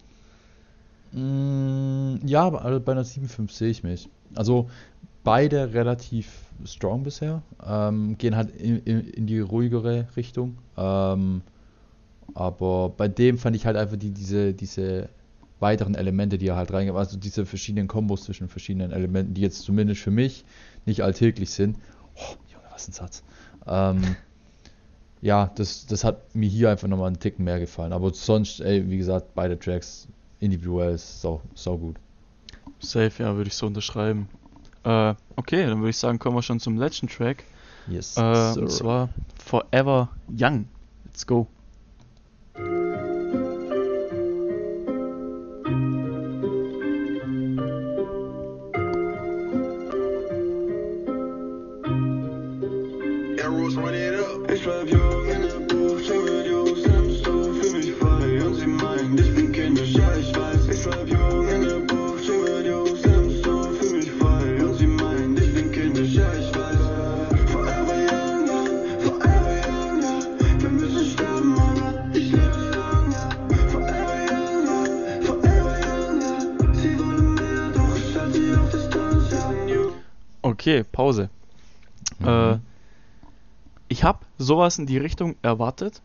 Mm, 1.12 2.16
ja, 2.26 2.43
aber 2.43 2.64
alle 2.64 2.81
bei 2.81 2.93
einer 2.93 3.04
7.5 3.04 3.50
sehe 3.52 3.71
ich 3.71 3.83
mich. 3.83 4.09
Also 4.35 4.69
beide 5.25 5.73
relativ 5.73 6.28
strong 6.64 7.02
bisher. 7.02 7.43
Ähm, 7.66 8.16
gehen 8.19 8.37
halt 8.37 8.54
in, 8.54 8.78
in, 8.85 9.09
in 9.09 9.26
die 9.26 9.40
ruhigere 9.40 10.07
Richtung. 10.16 10.59
Ähm, 10.76 11.43
aber 12.35 12.90
bei 12.90 13.09
dem 13.09 13.38
fand 13.38 13.57
ich 13.57 13.66
halt 13.66 13.76
einfach 13.76 13.97
die, 13.97 14.11
diese, 14.11 14.54
diese 14.54 15.09
weiteren 15.61 15.95
Elemente, 15.95 16.38
die 16.38 16.49
er 16.49 16.57
halt 16.57 16.73
reingeht, 16.73 16.95
also 16.95 17.16
diese 17.16 17.47
verschiedenen 17.47 17.88
Kombos 17.88 18.25
zwischen 18.25 18.49
verschiedenen 18.49 18.93
Elementen, 18.93 19.35
die 19.35 19.40
jetzt 19.40 19.62
zumindest 19.62 20.02
für 20.02 20.11
mich 20.11 20.45
nicht 20.85 21.02
alltäglich 21.02 21.50
sind. 21.50 21.78
Oh, 22.16 22.35
Junge, 22.52 22.66
was 22.71 22.88
ein 22.88 22.93
Satz. 22.93 23.23
Ähm, 23.66 24.16
ja, 25.23 25.50
das, 25.54 25.87
das 25.87 26.04
hat 26.04 26.35
mir 26.35 26.49
hier 26.49 26.71
einfach 26.71 26.88
nochmal 26.88 27.07
einen 27.07 27.19
Ticken 27.19 27.45
mehr 27.45 27.61
gefallen. 27.61 27.93
Aber 27.93 28.12
sonst, 28.12 28.61
ey, 28.61 28.88
wie 28.90 28.99
gesagt, 28.99 29.35
beide 29.35 29.59
Tracks 29.59 30.07
individuell 30.40 30.99
sau, 30.99 31.40
sau 31.54 31.78
gut. 31.78 31.97
Safe, 32.81 33.23
ja, 33.23 33.35
würde 33.35 33.49
ich 33.49 33.54
so 33.54 33.66
unterschreiben. 33.66 34.28
Äh, 34.85 35.14
okay, 35.37 35.67
dann 35.67 35.79
würde 35.79 35.91
ich 35.91 35.97
sagen, 35.99 36.19
kommen 36.19 36.37
wir 36.37 36.43
schon 36.43 36.61
zum 36.61 36.76
letzten 36.76 37.09
Track. 37.09 37.45
Yes. 37.88 38.17
Äh, 38.17 38.21
und 38.21 38.71
zwar 38.71 39.09
Forever 39.43 40.11
Young. 40.29 40.67
Let's 41.05 41.26
go. 41.26 41.47
Okay, 80.75 80.85
Pause. 80.90 81.31
Mhm. 82.19 82.26
Äh, 82.28 82.59
ich 83.88 84.02
habe 84.02 84.21
sowas 84.38 84.78
in 84.78 84.87
die 84.87 84.99
Richtung 84.99 85.37
erwartet. 85.43 86.02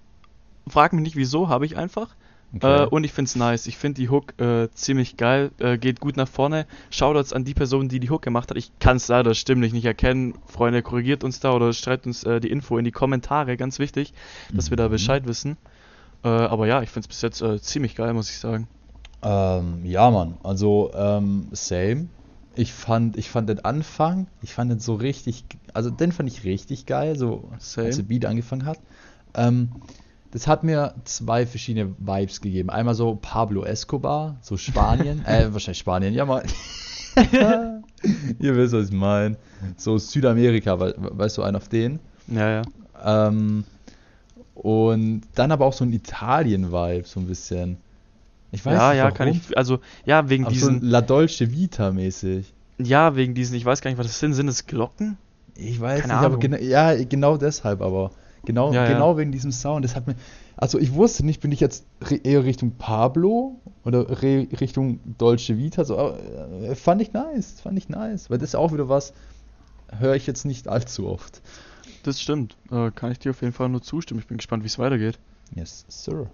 Frag 0.67 0.93
mich 0.93 1.01
nicht 1.01 1.15
wieso, 1.15 1.49
habe 1.49 1.65
ich 1.65 1.75
einfach. 1.77 2.09
Okay. 2.55 2.83
Äh, 2.83 2.85
und 2.88 3.03
ich 3.03 3.13
find's 3.13 3.35
nice. 3.35 3.67
Ich 3.67 3.77
finde 3.77 4.01
die 4.01 4.09
Hook 4.09 4.39
äh, 4.39 4.69
ziemlich 4.73 5.17
geil, 5.17 5.51
äh, 5.59 5.77
geht 5.77 5.99
gut 5.99 6.17
nach 6.17 6.27
vorne. 6.27 6.65
Shoutouts 6.91 7.33
an 7.33 7.45
die 7.45 7.53
Person, 7.53 7.89
die 7.89 7.99
die 7.99 8.09
Hook 8.09 8.21
gemacht 8.21 8.49
hat. 8.49 8.57
Ich 8.57 8.71
kann 8.79 8.97
es 8.97 9.07
leider 9.07 9.33
stimmlich 9.33 9.73
nicht 9.73 9.85
erkennen. 9.85 10.35
Freunde, 10.45 10.81
korrigiert 10.81 11.23
uns 11.23 11.39
da 11.39 11.53
oder 11.53 11.73
schreibt 11.73 12.05
uns 12.05 12.23
äh, 12.23 12.39
die 12.39 12.49
Info 12.51 12.77
in 12.77 12.85
die 12.85 12.91
Kommentare. 12.91 13.57
Ganz 13.57 13.79
wichtig, 13.79 14.13
dass 14.53 14.69
wir 14.69 14.77
da 14.77 14.88
Mhm. 14.88 14.91
Bescheid 14.91 15.27
wissen. 15.27 15.57
Äh, 16.23 16.27
aber 16.27 16.67
ja, 16.67 16.81
ich 16.81 16.89
find's 16.89 17.07
bis 17.07 17.21
jetzt 17.21 17.41
äh, 17.41 17.59
ziemlich 17.61 17.95
geil, 17.95 18.13
muss 18.13 18.29
ich 18.29 18.38
sagen. 18.38 18.67
Ähm, 19.23 19.85
ja, 19.85 20.09
Mann. 20.11 20.38
Also, 20.43 20.91
ähm, 20.93 21.47
same. 21.51 22.07
Ich 22.59 22.73
fand, 22.73 23.15
ich 23.15 23.29
fand 23.29 23.47
den 23.47 23.63
Anfang, 23.63 24.27
ich 24.41 24.53
fand 24.53 24.69
den 24.69 24.79
so 24.79 24.95
richtig, 24.95 25.45
also 25.73 25.89
den 25.89 26.11
fand 26.11 26.27
ich 26.27 26.43
richtig 26.43 26.85
geil, 26.85 27.17
so 27.17 27.49
Same. 27.57 27.87
als 27.87 27.95
der 27.95 28.03
Beat 28.03 28.25
angefangen 28.25 28.65
hat. 28.65 28.79
Ähm, 29.33 29.69
das 30.31 30.45
hat 30.45 30.65
mir 30.65 30.93
zwei 31.05 31.45
verschiedene 31.45 31.95
Vibes 31.97 32.41
gegeben. 32.41 32.69
Einmal 32.69 32.95
so 32.95 33.17
Pablo 33.21 33.63
Escobar, 33.63 34.35
so 34.41 34.57
Spanien, 34.57 35.23
äh, 35.25 35.53
wahrscheinlich 35.53 35.77
Spanien, 35.77 36.13
ja 36.13 36.25
mal. 36.25 36.43
Ihr 38.39 38.55
wisst, 38.57 38.73
was 38.73 38.87
ich 38.87 38.91
meine. 38.91 39.37
So 39.77 39.97
Südamerika, 39.97 40.77
we 40.81 40.93
weißt 40.97 41.37
du, 41.37 41.43
einen 41.43 41.55
auf 41.55 41.69
den. 41.69 41.99
Ja, 42.27 42.49
ja. 42.49 43.27
Ähm, 43.29 43.63
und 44.53 45.21
dann 45.35 45.53
aber 45.53 45.65
auch 45.65 45.71
so 45.71 45.85
ein 45.85 45.93
Italien-Vibe, 45.93 47.07
so 47.07 47.21
ein 47.21 47.25
bisschen. 47.25 47.77
Ich 48.51 48.65
weiß 48.65 48.73
ja, 48.73 48.89
nicht, 48.89 48.97
ja, 48.97 49.03
warum. 49.05 49.17
kann 49.17 49.27
ich. 49.27 49.57
Also, 49.57 49.79
ja, 50.05 50.29
wegen 50.29 50.45
Aber 50.45 50.55
so 50.55 50.69
diesen. 50.69 50.89
La 50.89 51.01
Dolce 51.01 51.51
Vita 51.51 51.91
mäßig. 51.91 52.53
Ja, 52.79 53.15
wegen 53.15 53.33
diesen, 53.35 53.55
ich 53.55 53.65
weiß 53.65 53.81
gar 53.81 53.91
nicht, 53.91 53.97
was 53.97 54.07
das 54.07 54.19
sind. 54.19 54.33
Sind 54.33 54.47
es 54.47 54.65
Glocken? 54.65 55.17
Ich 55.55 55.79
weiß 55.79 56.01
Keine 56.01 56.13
nicht, 56.13 56.17
aber 56.19 56.25
Ahnung. 56.27 56.39
genau, 56.39 56.57
ja, 56.57 57.03
genau 57.03 57.38
deshalb, 57.38 57.81
aber 57.81 58.12
genau, 58.45 58.71
Ja, 58.71 58.85
ja. 58.85 58.93
genau 58.93 59.17
wegen 59.17 59.31
diesem 59.31 59.51
Sound. 59.51 59.83
Das 59.83 59.95
hat 59.95 60.07
mir, 60.07 60.15
also 60.55 60.79
ich 60.79 60.93
wusste 60.93 61.25
nicht, 61.25 61.41
bin 61.41 61.51
ich 61.51 61.59
jetzt 61.59 61.85
eher 62.23 62.45
Richtung 62.45 62.71
Pablo 62.77 63.59
oder 63.83 64.21
re 64.21 64.47
Richtung 64.62 64.99
Dolce 65.17 65.57
Vita. 65.57 65.83
So, 65.83 65.97
aber, 65.97 66.17
äh, 66.63 66.75
fand 66.75 67.01
ich 67.01 67.12
nice, 67.12 67.59
fand 67.62 67.77
ich 67.77 67.89
nice, 67.89 68.29
weil 68.29 68.38
das 68.38 68.49
ist 68.49 68.55
auch 68.55 68.71
wieder 68.71 68.88
was, 68.88 69.13
höre 69.97 70.15
ich 70.15 70.25
jetzt 70.27 70.45
nicht 70.45 70.67
allzu 70.69 71.07
oft. 71.09 71.41
Das 72.03 72.21
stimmt. 72.21 72.55
Äh, 72.71 72.91
kann 72.91 73.12
ich 73.12 73.19
dir 73.19 73.31
auf 73.31 73.41
jeden 73.41 73.53
Fall 73.53 73.67
nur 73.67 73.81
zustimmen. 73.81 74.21
Ich 74.21 74.27
bin 74.27 74.38
gespannt, 74.38 74.63
wie 74.63 74.67
es 74.67 74.79
weitergeht. 74.79 75.19
Yes, 75.53 75.85
sir. 75.89 76.27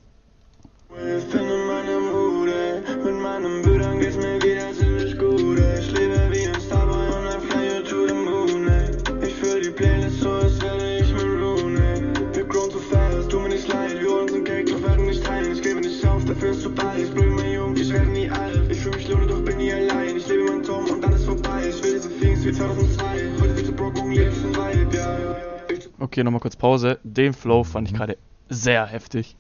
Okay, 26.15 26.23
nochmal 26.23 26.39
kurz 26.39 26.55
Pause. 26.55 26.97
Den 27.03 27.33
Flow 27.33 27.65
fand 27.65 27.89
ich 27.89 27.93
Mhm. 27.93 27.97
gerade 27.97 28.17
sehr 28.47 28.85
heftig. 28.85 29.35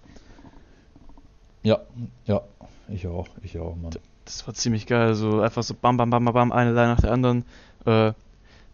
Ja, 1.63 1.79
ja, 2.25 2.41
ich 2.89 3.07
auch, 3.07 3.29
ich 3.41 3.57
auch, 3.57 3.77
Mann. 3.77 3.91
Das 4.25 4.45
war 4.45 4.53
ziemlich 4.55 4.85
geil. 4.85 5.15
So 5.15 5.39
einfach 5.39 5.63
so 5.63 5.73
bam, 5.73 5.95
bam, 5.95 6.09
bam, 6.09 6.25
bam, 6.25 6.33
bam, 6.33 6.51
eine 6.51 6.73
Line 6.73 6.87
nach 6.89 6.99
der 6.99 7.13
anderen. 7.13 7.45
Äh, 7.85 8.11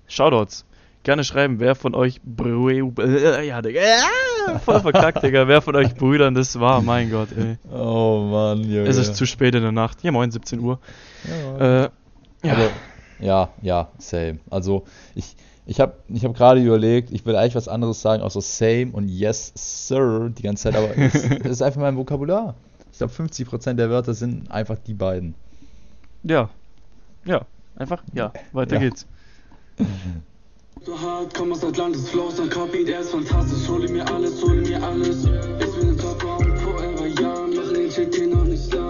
Shoutouts. 0.08 0.66
Gerne 1.04 1.24
schreiben, 1.24 1.60
wer 1.60 1.76
von 1.76 1.94
euch 1.94 2.20
Brü 2.24 2.92
äh, 2.98 3.48
ja, 3.48 3.62
Digga, 3.62 3.80
ja, 3.82 4.58
voll 4.58 4.82
verkackt, 4.82 5.22
Digga. 5.24 5.48
Wer 5.48 5.62
von 5.62 5.76
euch 5.76 5.94
Brüdern 5.94 6.34
das 6.34 6.60
war, 6.60 6.82
mein 6.82 7.12
Gott, 7.12 7.32
ey. 7.34 7.58
Oh 7.72 8.28
Mann, 8.32 8.64
Junge. 8.64 8.88
Es 8.90 8.98
ist 8.98 9.16
zu 9.16 9.28
spät 9.28 9.54
in 9.54 9.62
der 9.62 9.72
Nacht. 9.72 10.04
Ja, 10.04 10.12
moin, 10.12 10.32
17 10.32 10.60
Uhr. 10.60 10.80
Ja, 11.60 11.84
Äh, 11.84 11.90
ja. 12.44 12.54
Aber, 12.54 12.72
ja, 13.20 13.50
ja, 13.62 13.90
same. 14.00 14.40
Also 14.50 14.86
ich, 15.14 15.36
ich 15.66 15.80
habe 15.80 15.94
ich 16.08 16.26
hab 16.26 16.34
gerade 16.36 16.62
überlegt, 16.62 17.12
ich 17.12 17.26
will 17.26 17.36
eigentlich 17.36 17.56
was 17.56 17.68
anderes 17.68 18.02
sagen, 18.02 18.24
außer 18.24 18.42
same 18.42 18.92
und 18.92 19.08
yes, 19.08 19.52
sir 19.56 20.30
die 20.30 20.42
ganze 20.44 20.64
Zeit, 20.64 20.76
aber 20.76 20.98
es, 20.98 21.14
es 21.16 21.46
ist 21.52 21.62
einfach 21.62 21.82
mein 21.82 21.96
Vokabular. 21.98 22.56
Ich 22.92 22.98
glaube, 22.98 23.14
50% 23.14 23.74
der 23.76 23.90
Wörter 23.90 24.14
sind 24.14 24.52
einfach 24.52 24.78
die 24.86 24.94
beiden. 24.94 25.36
ja. 26.24 26.50
Ja. 27.26 27.46
Einfach, 27.76 28.04
ja. 28.14 28.34
Weiter 28.52 28.76
Ja. 28.76 28.82
geht's. 28.82 29.06
So 30.84 31.00
hart, 31.00 31.32
komm 31.36 31.52
aus 31.52 31.64
Atlantis, 31.64 32.10
Flows 32.10 32.40
und 32.40 32.50
Copy, 32.52 32.84
der 32.84 33.02
ist 33.02 33.12
fantastisch. 33.12 33.70
Hole 33.70 33.88
mir 33.88 34.04
alles, 34.12 34.42
hole 34.42 34.62
mir 34.62 34.82
alles. 34.82 35.26
Ich 35.26 35.76
bin 35.80 35.90
ein 35.90 35.98
Topper 35.98 36.38
und 36.40 36.58
forever 36.58 37.06
young. 37.06 37.54
Machen 37.56 37.74
den 37.76 37.92
Shit 37.92 38.16
hier 38.16 38.28
noch 38.36 38.46
nicht 38.46 38.74
lang. 38.74 38.81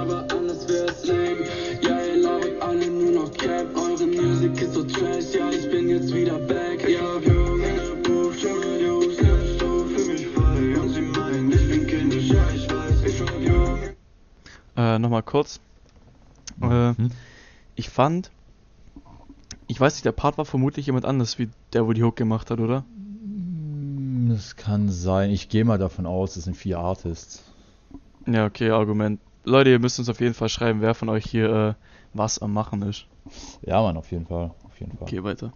Aber 0.00 0.22
anders 0.30 0.68
wär's 0.68 1.04
lame. 1.06 1.44
Ja, 1.82 2.00
ihr 2.04 2.16
labert 2.22 2.62
alle 2.62 2.90
nur 2.90 3.12
noch 3.12 3.32
Cap. 3.32 3.66
Eure 3.76 4.06
Musik 4.06 4.60
ist 4.62 4.74
so 4.74 4.84
trash. 4.84 5.34
Ja, 5.34 5.50
ich 5.50 5.70
bin 5.70 5.88
jetzt 5.88 6.12
wieder 6.14 6.38
back. 6.38 6.82
Ja, 6.88 7.18
Jung 7.18 7.60
in 7.60 7.76
der 7.76 7.94
Bucht, 8.08 8.40
Jungle 8.42 8.80
Jungs, 8.80 9.16
nimmst 9.20 9.60
du 9.60 9.84
für 9.86 10.12
mich 10.12 10.26
frei. 10.28 10.78
Und 10.80 10.88
sie 10.90 11.02
meinen, 11.02 11.52
ich 11.52 11.68
bin 11.68 11.86
kindisch, 11.86 12.28
ja 12.30 12.44
ich 12.54 12.68
weiß. 12.70 13.02
Ich 13.04 13.24
bin 13.24 13.42
jung. 13.42 13.78
Äh, 14.76 14.98
nochmal 14.98 15.22
kurz. 15.22 15.60
Äh, 16.62 16.90
Mhm. 16.92 17.10
ich 17.74 17.88
fand, 17.90 18.30
ich 19.66 19.80
weiß 19.80 19.94
nicht, 19.94 20.04
der 20.04 20.12
Part 20.12 20.36
war 20.38 20.44
vermutlich 20.44 20.86
jemand 20.86 21.04
anders, 21.06 21.38
wie 21.38 21.48
der, 21.72 21.86
wo 21.86 21.92
die 21.92 22.02
Hook 22.02 22.16
gemacht 22.16 22.50
hat, 22.50 22.60
oder? 22.60 22.84
Mm, 22.94 24.28
Das 24.30 24.56
kann 24.56 24.88
sein. 24.90 25.30
Ich 25.30 25.48
gehe 25.48 25.64
mal 25.64 25.78
davon 25.78 26.06
aus, 26.06 26.36
es 26.36 26.44
sind 26.44 26.56
vier 26.56 26.78
Artists. 26.78 27.42
Ja, 28.26 28.44
okay, 28.46 28.70
Argument. 28.70 29.20
Leute, 29.44 29.70
ihr 29.70 29.78
müsst 29.78 29.98
uns 29.98 30.08
auf 30.08 30.20
jeden 30.20 30.34
Fall 30.34 30.48
schreiben, 30.48 30.80
wer 30.80 30.94
von 30.94 31.08
euch 31.08 31.24
hier 31.24 31.50
äh, 31.50 31.74
was 32.12 32.38
am 32.38 32.52
Machen 32.52 32.82
ist. 32.82 33.06
Ja, 33.62 33.80
Mann, 33.82 33.96
auf 33.96 34.10
jeden 34.10 34.26
Fall. 34.26 34.50
Auf 34.64 34.78
jeden 34.80 34.92
Fall. 34.92 35.02
Okay, 35.02 35.22
weiter. 35.24 35.52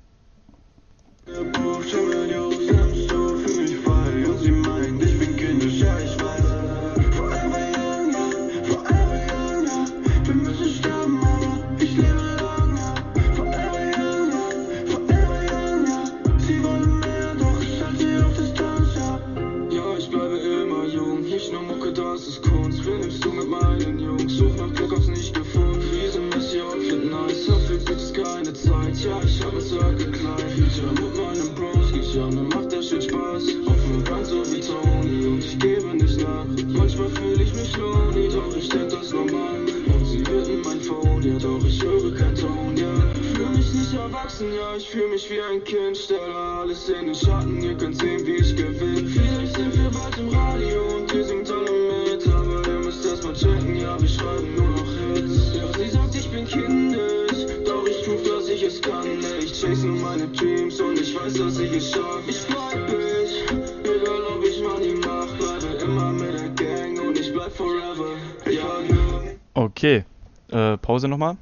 Okay, 69.55 70.05
äh, 70.51 70.77
Pause 70.79 71.09
nochmal. 71.09 71.37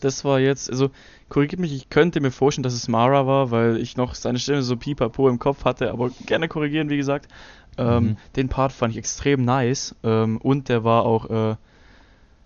Das 0.00 0.24
war 0.24 0.38
jetzt, 0.38 0.70
also 0.70 0.90
korrigiert 1.28 1.60
mich, 1.60 1.72
ich 1.72 1.88
könnte 1.88 2.20
mir 2.20 2.30
vorstellen, 2.30 2.62
dass 2.62 2.74
es 2.74 2.86
Mara 2.88 3.26
war, 3.26 3.50
weil 3.50 3.76
ich 3.78 3.96
noch 3.96 4.14
seine 4.14 4.38
Stimme 4.38 4.62
so 4.62 4.76
pipapo 4.76 5.28
im 5.28 5.38
Kopf 5.38 5.64
hatte, 5.64 5.90
aber 5.90 6.10
gerne 6.26 6.48
korrigieren, 6.48 6.90
wie 6.90 6.96
gesagt. 6.96 7.28
Ähm, 7.76 8.04
Mhm. 8.04 8.16
Den 8.36 8.48
Part 8.48 8.72
fand 8.72 8.92
ich 8.92 8.98
extrem 8.98 9.44
nice 9.44 9.94
ähm, 10.02 10.38
und 10.38 10.68
der 10.68 10.84
war 10.84 11.04
auch 11.04 11.30
äh, 11.30 11.56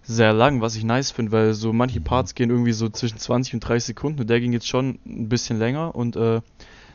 sehr 0.02 0.32
lang, 0.32 0.60
was 0.60 0.74
ich 0.76 0.84
nice 0.84 1.10
finde, 1.10 1.32
weil 1.32 1.54
so 1.54 1.72
manche 1.72 2.00
Parts 2.00 2.34
gehen 2.34 2.50
irgendwie 2.50 2.72
so 2.72 2.88
zwischen 2.88 3.18
20 3.18 3.54
und 3.54 3.60
30 3.60 3.86
Sekunden 3.86 4.20
und 4.20 4.30
der 4.30 4.40
ging 4.40 4.52
jetzt 4.52 4.68
schon 4.68 4.98
ein 5.06 5.28
bisschen 5.28 5.58
länger 5.58 5.94
und 5.94 6.16
äh, 6.16 6.40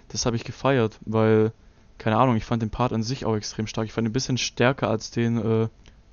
das 0.10 0.26
habe 0.26 0.36
ich 0.36 0.44
gefeiert, 0.44 1.00
weil, 1.06 1.52
keine 1.98 2.18
Ahnung, 2.18 2.36
ich 2.36 2.46
fand 2.46 2.62
den 2.62 2.70
Part 2.70 2.94
an 2.94 3.04
sich 3.04 3.26
auch 3.26 3.36
extrem 3.36 3.68
stark. 3.68 3.86
Ich 3.86 3.94
fand 3.94 4.06
ihn 4.06 4.10
ein 4.10 4.14
bisschen 4.14 4.38
stärker 4.38 4.90
als 4.90 5.12
den 5.12 5.38
äh, 5.38 5.68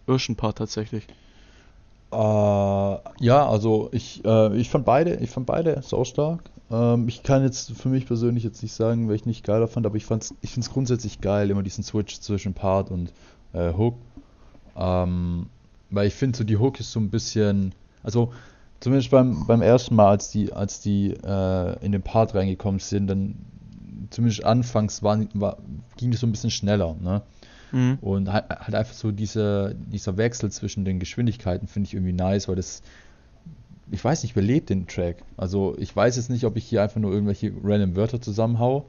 Irschen-Part 0.06 0.58
tatsächlich. 0.58 1.06
Äh, 2.14 3.24
ja, 3.24 3.48
also 3.48 3.88
ich, 3.92 4.24
äh, 4.24 4.56
ich 4.56 4.70
fand 4.70 4.84
beide, 4.84 5.16
ich 5.16 5.30
fand 5.30 5.46
beide 5.46 5.82
sau 5.82 6.04
stark. 6.04 6.44
Ähm, 6.70 7.08
ich 7.08 7.22
kann 7.24 7.42
jetzt 7.42 7.72
für 7.72 7.88
mich 7.88 8.06
persönlich 8.06 8.44
jetzt 8.44 8.62
nicht 8.62 8.72
sagen, 8.72 9.08
welchen 9.08 9.30
ich 9.30 9.42
geiler 9.42 9.66
fand, 9.66 9.84
aber 9.84 9.96
ich 9.96 10.06
fand's, 10.06 10.32
ich 10.40 10.50
finde 10.50 10.66
es 10.66 10.72
grundsätzlich 10.72 11.20
geil, 11.20 11.50
immer 11.50 11.62
diesen 11.62 11.82
Switch 11.82 12.20
zwischen 12.20 12.54
Part 12.54 12.90
und 12.90 13.12
äh, 13.52 13.72
Hook. 13.72 13.96
Ähm, 14.76 15.46
weil 15.90 16.06
ich 16.06 16.14
finde 16.14 16.38
so 16.38 16.44
die 16.44 16.56
Hook 16.56 16.78
ist 16.78 16.92
so 16.92 17.00
ein 17.00 17.10
bisschen, 17.10 17.74
also 18.02 18.32
zumindest 18.78 19.10
beim, 19.10 19.46
beim 19.46 19.62
ersten 19.62 19.96
Mal, 19.96 20.10
als 20.10 20.30
die, 20.30 20.52
als 20.52 20.80
die 20.80 21.10
äh, 21.10 21.84
in 21.84 21.90
den 21.90 22.02
Part 22.02 22.34
reingekommen 22.34 22.78
sind, 22.78 23.08
dann 23.08 23.34
zumindest 24.10 24.44
anfangs 24.44 25.02
waren, 25.02 25.28
war, 25.34 25.56
ging 25.96 26.12
das 26.12 26.20
so 26.20 26.26
ein 26.26 26.32
bisschen 26.32 26.50
schneller, 26.50 26.94
ne? 27.02 27.22
Mhm. 27.74 27.98
Und 28.00 28.32
halt, 28.32 28.48
halt 28.48 28.74
einfach 28.74 28.94
so 28.94 29.10
diese, 29.10 29.74
dieser 29.92 30.16
Wechsel 30.16 30.50
zwischen 30.52 30.84
den 30.84 31.00
Geschwindigkeiten 31.00 31.66
finde 31.66 31.88
ich 31.88 31.94
irgendwie 31.94 32.12
nice, 32.12 32.46
weil 32.46 32.54
das, 32.54 32.82
ich 33.90 34.02
weiß 34.02 34.22
nicht, 34.22 34.34
belebt 34.34 34.70
den 34.70 34.86
Track. 34.86 35.16
Also 35.36 35.74
ich 35.78 35.94
weiß 35.94 36.14
jetzt 36.16 36.30
nicht, 36.30 36.44
ob 36.44 36.56
ich 36.56 36.64
hier 36.64 36.82
einfach 36.82 37.00
nur 37.00 37.12
irgendwelche 37.12 37.52
random 37.62 37.96
Wörter 37.96 38.20
zusammenhau, 38.20 38.86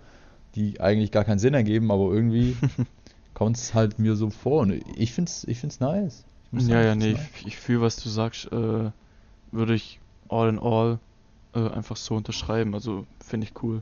die 0.54 0.80
eigentlich 0.80 1.12
gar 1.12 1.26
keinen 1.26 1.40
Sinn 1.40 1.56
ergeben, 1.56 1.92
aber 1.92 2.14
irgendwie 2.14 2.56
kommt 3.34 3.58
es 3.58 3.74
halt 3.74 3.98
mir 3.98 4.16
so 4.16 4.30
vor. 4.30 4.62
Und 4.62 4.84
ich 4.96 5.14
finde 5.14 5.30
es 5.30 5.46
ich 5.46 5.60
find's 5.60 5.80
nice. 5.80 6.24
Ich 6.52 6.68
Ja, 6.68 6.84
sagen, 6.84 6.86
ja, 6.86 6.96
nee, 6.96 7.16
find's 7.16 7.30
ich, 7.40 7.48
ich 7.48 7.58
fühle, 7.58 7.82
was 7.82 7.98
du 7.98 8.10
sagst, 8.10 8.52
äh, 8.52 8.92
würde 9.52 9.74
ich 9.74 10.00
all 10.30 10.48
in 10.48 10.60
all 10.60 11.00
äh, 11.56 11.70
einfach 11.72 11.96
so 11.96 12.14
unterschreiben. 12.14 12.76
Also 12.76 13.08
finde 13.20 13.48
ich 13.48 13.64
cool. 13.64 13.82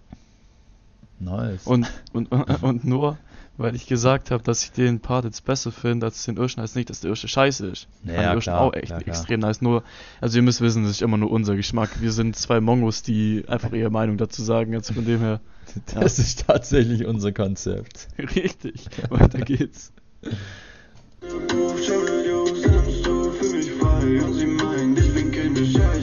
nice. 1.19 1.67
Und, 1.67 1.91
und, 2.13 2.31
und 2.61 2.85
nur, 2.85 3.17
weil 3.57 3.75
ich 3.75 3.85
gesagt 3.85 4.31
habe, 4.31 4.43
dass 4.43 4.63
ich 4.63 4.71
den 4.71 4.99
Part 4.99 5.25
jetzt 5.25 5.45
besser 5.45 5.71
finde 5.71 6.07
als 6.07 6.23
den 6.25 6.37
Irschen, 6.37 6.63
heißt 6.63 6.75
nicht, 6.75 6.89
dass 6.89 7.01
der 7.01 7.11
Irsche 7.11 7.27
scheiße 7.27 7.67
ist. 7.67 7.87
Ja, 8.03 8.13
den 8.13 8.33
Irschen 8.35 8.53
auch 8.53 8.73
echt 8.73 8.87
klar. 8.87 9.07
extrem 9.07 9.39
nice. 9.41 9.61
Nur, 9.61 9.83
also 10.21 10.37
ihr 10.37 10.41
müsst 10.41 10.61
wissen, 10.61 10.83
das 10.83 10.93
ist 10.93 11.01
immer 11.01 11.17
nur 11.17 11.31
unser 11.31 11.55
Geschmack. 11.55 11.89
Wir 12.01 12.11
sind 12.11 12.35
zwei 12.35 12.59
Mongos, 12.61 13.03
die 13.03 13.43
einfach 13.47 13.71
ihre 13.71 13.91
Meinung 13.91 14.17
dazu 14.17 14.41
sagen. 14.41 14.73
Also 14.75 14.93
von 14.93 15.05
dem 15.05 15.19
her, 15.19 15.39
das 15.93 16.19
ist 16.19 16.47
tatsächlich 16.47 17.05
unser 17.05 17.31
Konzept. 17.31 18.07
richtig. 18.17 18.85
Weiter 19.09 19.39
geht's. 19.39 19.91
Für 21.21 21.37
mich 23.55 23.71
frei 23.71 24.23
und 24.23 24.33
sie 24.33 24.45
meinen, 24.47 24.97
ich 24.97 25.13
bin 25.13 25.31
kindisch, 25.31 25.73
ja 25.73 26.02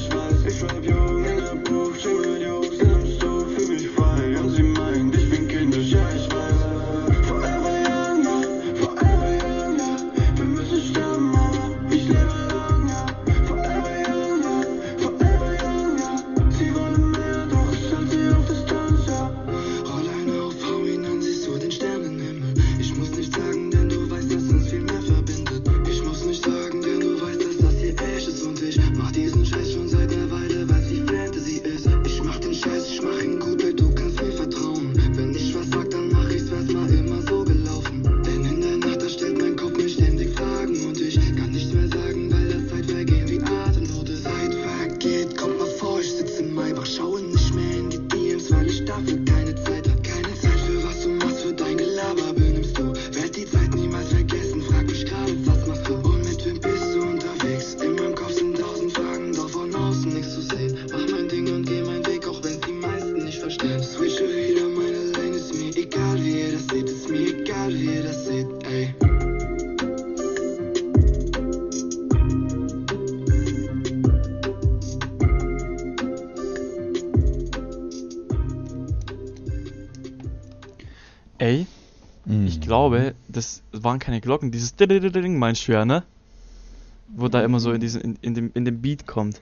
waren 83.84 83.98
keine 83.98 84.20
Glocken. 84.20 84.50
Dieses 84.50 84.76
Ding 84.76 85.38
meinst 85.38 85.66
du 85.68 85.72
ja, 85.72 85.84
ne? 85.84 86.04
Wo 87.08 87.28
da 87.28 87.42
immer 87.42 87.58
so 87.60 87.72
in, 87.72 87.80
diesen, 87.80 88.00
in, 88.00 88.18
in, 88.22 88.34
dem, 88.34 88.50
in 88.54 88.64
dem 88.64 88.80
Beat 88.80 89.06
kommt. 89.06 89.40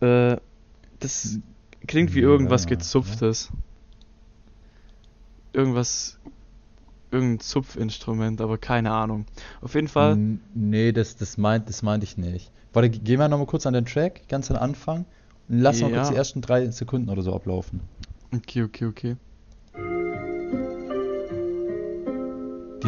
Äh, 0.00 0.36
das 1.00 1.38
klingt 1.86 2.14
wie 2.14 2.20
Ja, 2.20 2.26
irgendwas 2.28 2.64
ja. 2.64 2.70
gezupftes. 2.70 3.50
Irgendwas. 5.52 6.18
Irgendein 7.10 7.40
Zupfinstrument, 7.40 8.40
aber 8.42 8.58
keine 8.58 8.90
Ahnung. 8.92 9.24
Auf 9.62 9.74
jeden 9.74 9.88
Fall. 9.88 10.18
Nee, 10.54 10.92
das, 10.92 11.16
das, 11.16 11.38
meint, 11.38 11.66
das 11.68 11.82
meinte 11.82 12.04
ich 12.04 12.18
nicht. 12.18 12.52
Warte, 12.74 12.90
ge- 12.90 13.00
gehen 13.00 13.18
wir 13.18 13.28
nochmal 13.28 13.46
kurz 13.46 13.64
an 13.64 13.72
den 13.72 13.86
Track, 13.86 14.28
ganz 14.28 14.50
am 14.50 14.58
Anfang. 14.58 15.06
Und 15.48 15.60
lass 15.60 15.80
mal 15.80 15.90
kurz 15.90 16.08
Ja. 16.08 16.10
die 16.10 16.16
ersten 16.16 16.42
drei 16.42 16.70
Sekunden 16.70 17.08
oder 17.08 17.22
so 17.22 17.34
ablaufen. 17.34 17.80
Okay, 18.34 18.62
okay, 18.62 18.84
okay. 18.84 19.16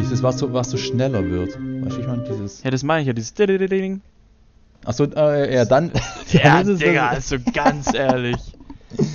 Dieses, 0.01 0.23
was 0.23 0.39
so, 0.39 0.51
was 0.53 0.69
so 0.69 0.77
schneller 0.77 1.23
wird. 1.29 1.49
Weißt 1.83 1.97
du, 1.97 2.01
ich 2.01 2.07
meine, 2.07 2.23
dieses. 2.23 2.63
Ja, 2.63 2.71
das 2.71 2.83
meine 2.83 3.01
ich 3.01 3.07
ja, 3.07 3.13
dieses 3.13 3.33
Ding. 3.33 4.01
Achso, 4.83 5.05
äh, 5.05 5.53
ja, 5.55 5.65
dann. 5.65 5.91
Ja, 6.31 6.63
dann 6.63 6.77
Digga, 6.77 7.09
also 7.09 7.37
ganz 7.53 7.93
ehrlich. 7.93 8.39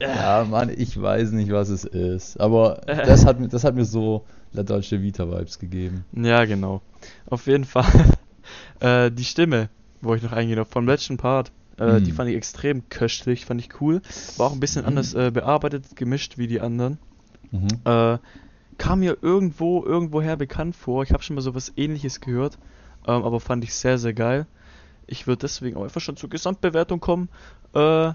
Ja, 0.00 0.44
Mann, 0.48 0.70
ich 0.70 1.00
weiß 1.00 1.32
nicht, 1.32 1.50
was 1.50 1.68
es 1.68 1.84
ist. 1.84 2.38
Aber 2.38 2.80
das 2.86 3.26
hat, 3.26 3.40
mir- 3.40 3.48
das 3.48 3.64
hat 3.64 3.74
mir 3.74 3.84
so 3.84 4.24
La 4.52 4.62
Dolce 4.62 5.02
Vita-Vibes 5.02 5.58
gegeben. 5.58 6.04
Ja, 6.12 6.44
genau. 6.44 6.82
Auf 7.28 7.48
jeden 7.48 7.64
Fall. 7.64 7.84
äh, 8.78 9.10
die 9.10 9.24
Stimme, 9.24 9.70
wo 10.00 10.14
ich 10.14 10.22
noch 10.22 10.30
eingehe, 10.32 10.54
noch 10.54 10.68
vom 10.68 10.86
letzten 10.86 11.16
Part, 11.16 11.50
äh, 11.80 11.98
Mm. 11.98 12.04
die 12.04 12.12
fand 12.12 12.30
ich 12.30 12.36
extrem 12.36 12.88
köstlich, 12.90 13.44
fand 13.44 13.60
ich 13.60 13.80
cool. 13.80 14.02
War 14.36 14.46
auch 14.46 14.52
ein 14.52 14.60
bisschen 14.60 14.82
Mhm. 14.82 14.88
anders 14.88 15.14
äh, 15.14 15.32
bearbeitet, 15.32 15.96
gemischt 15.96 16.38
wie 16.38 16.46
die 16.46 16.60
anderen. 16.60 16.98
Mhm. 17.50 17.66
Kam 18.78 19.00
mir 19.00 19.18
irgendwo, 19.22 19.84
irgendwoher 19.84 20.36
bekannt 20.36 20.74
vor. 20.76 21.02
Ich 21.02 21.12
habe 21.12 21.22
schon 21.22 21.34
mal 21.36 21.42
sowas 21.42 21.72
ähnliches 21.76 22.20
gehört, 22.20 22.58
ähm, 23.06 23.22
aber 23.22 23.40
fand 23.40 23.64
ich 23.64 23.74
sehr, 23.74 23.98
sehr 23.98 24.14
geil. 24.14 24.46
Ich 25.06 25.26
würde 25.26 25.40
deswegen 25.40 25.76
auch 25.76 25.82
einfach 25.84 26.00
schon 26.00 26.16
zur 26.16 26.30
Gesamtbewertung 26.30 27.00
kommen. 27.00 27.28
Äh, 27.74 28.12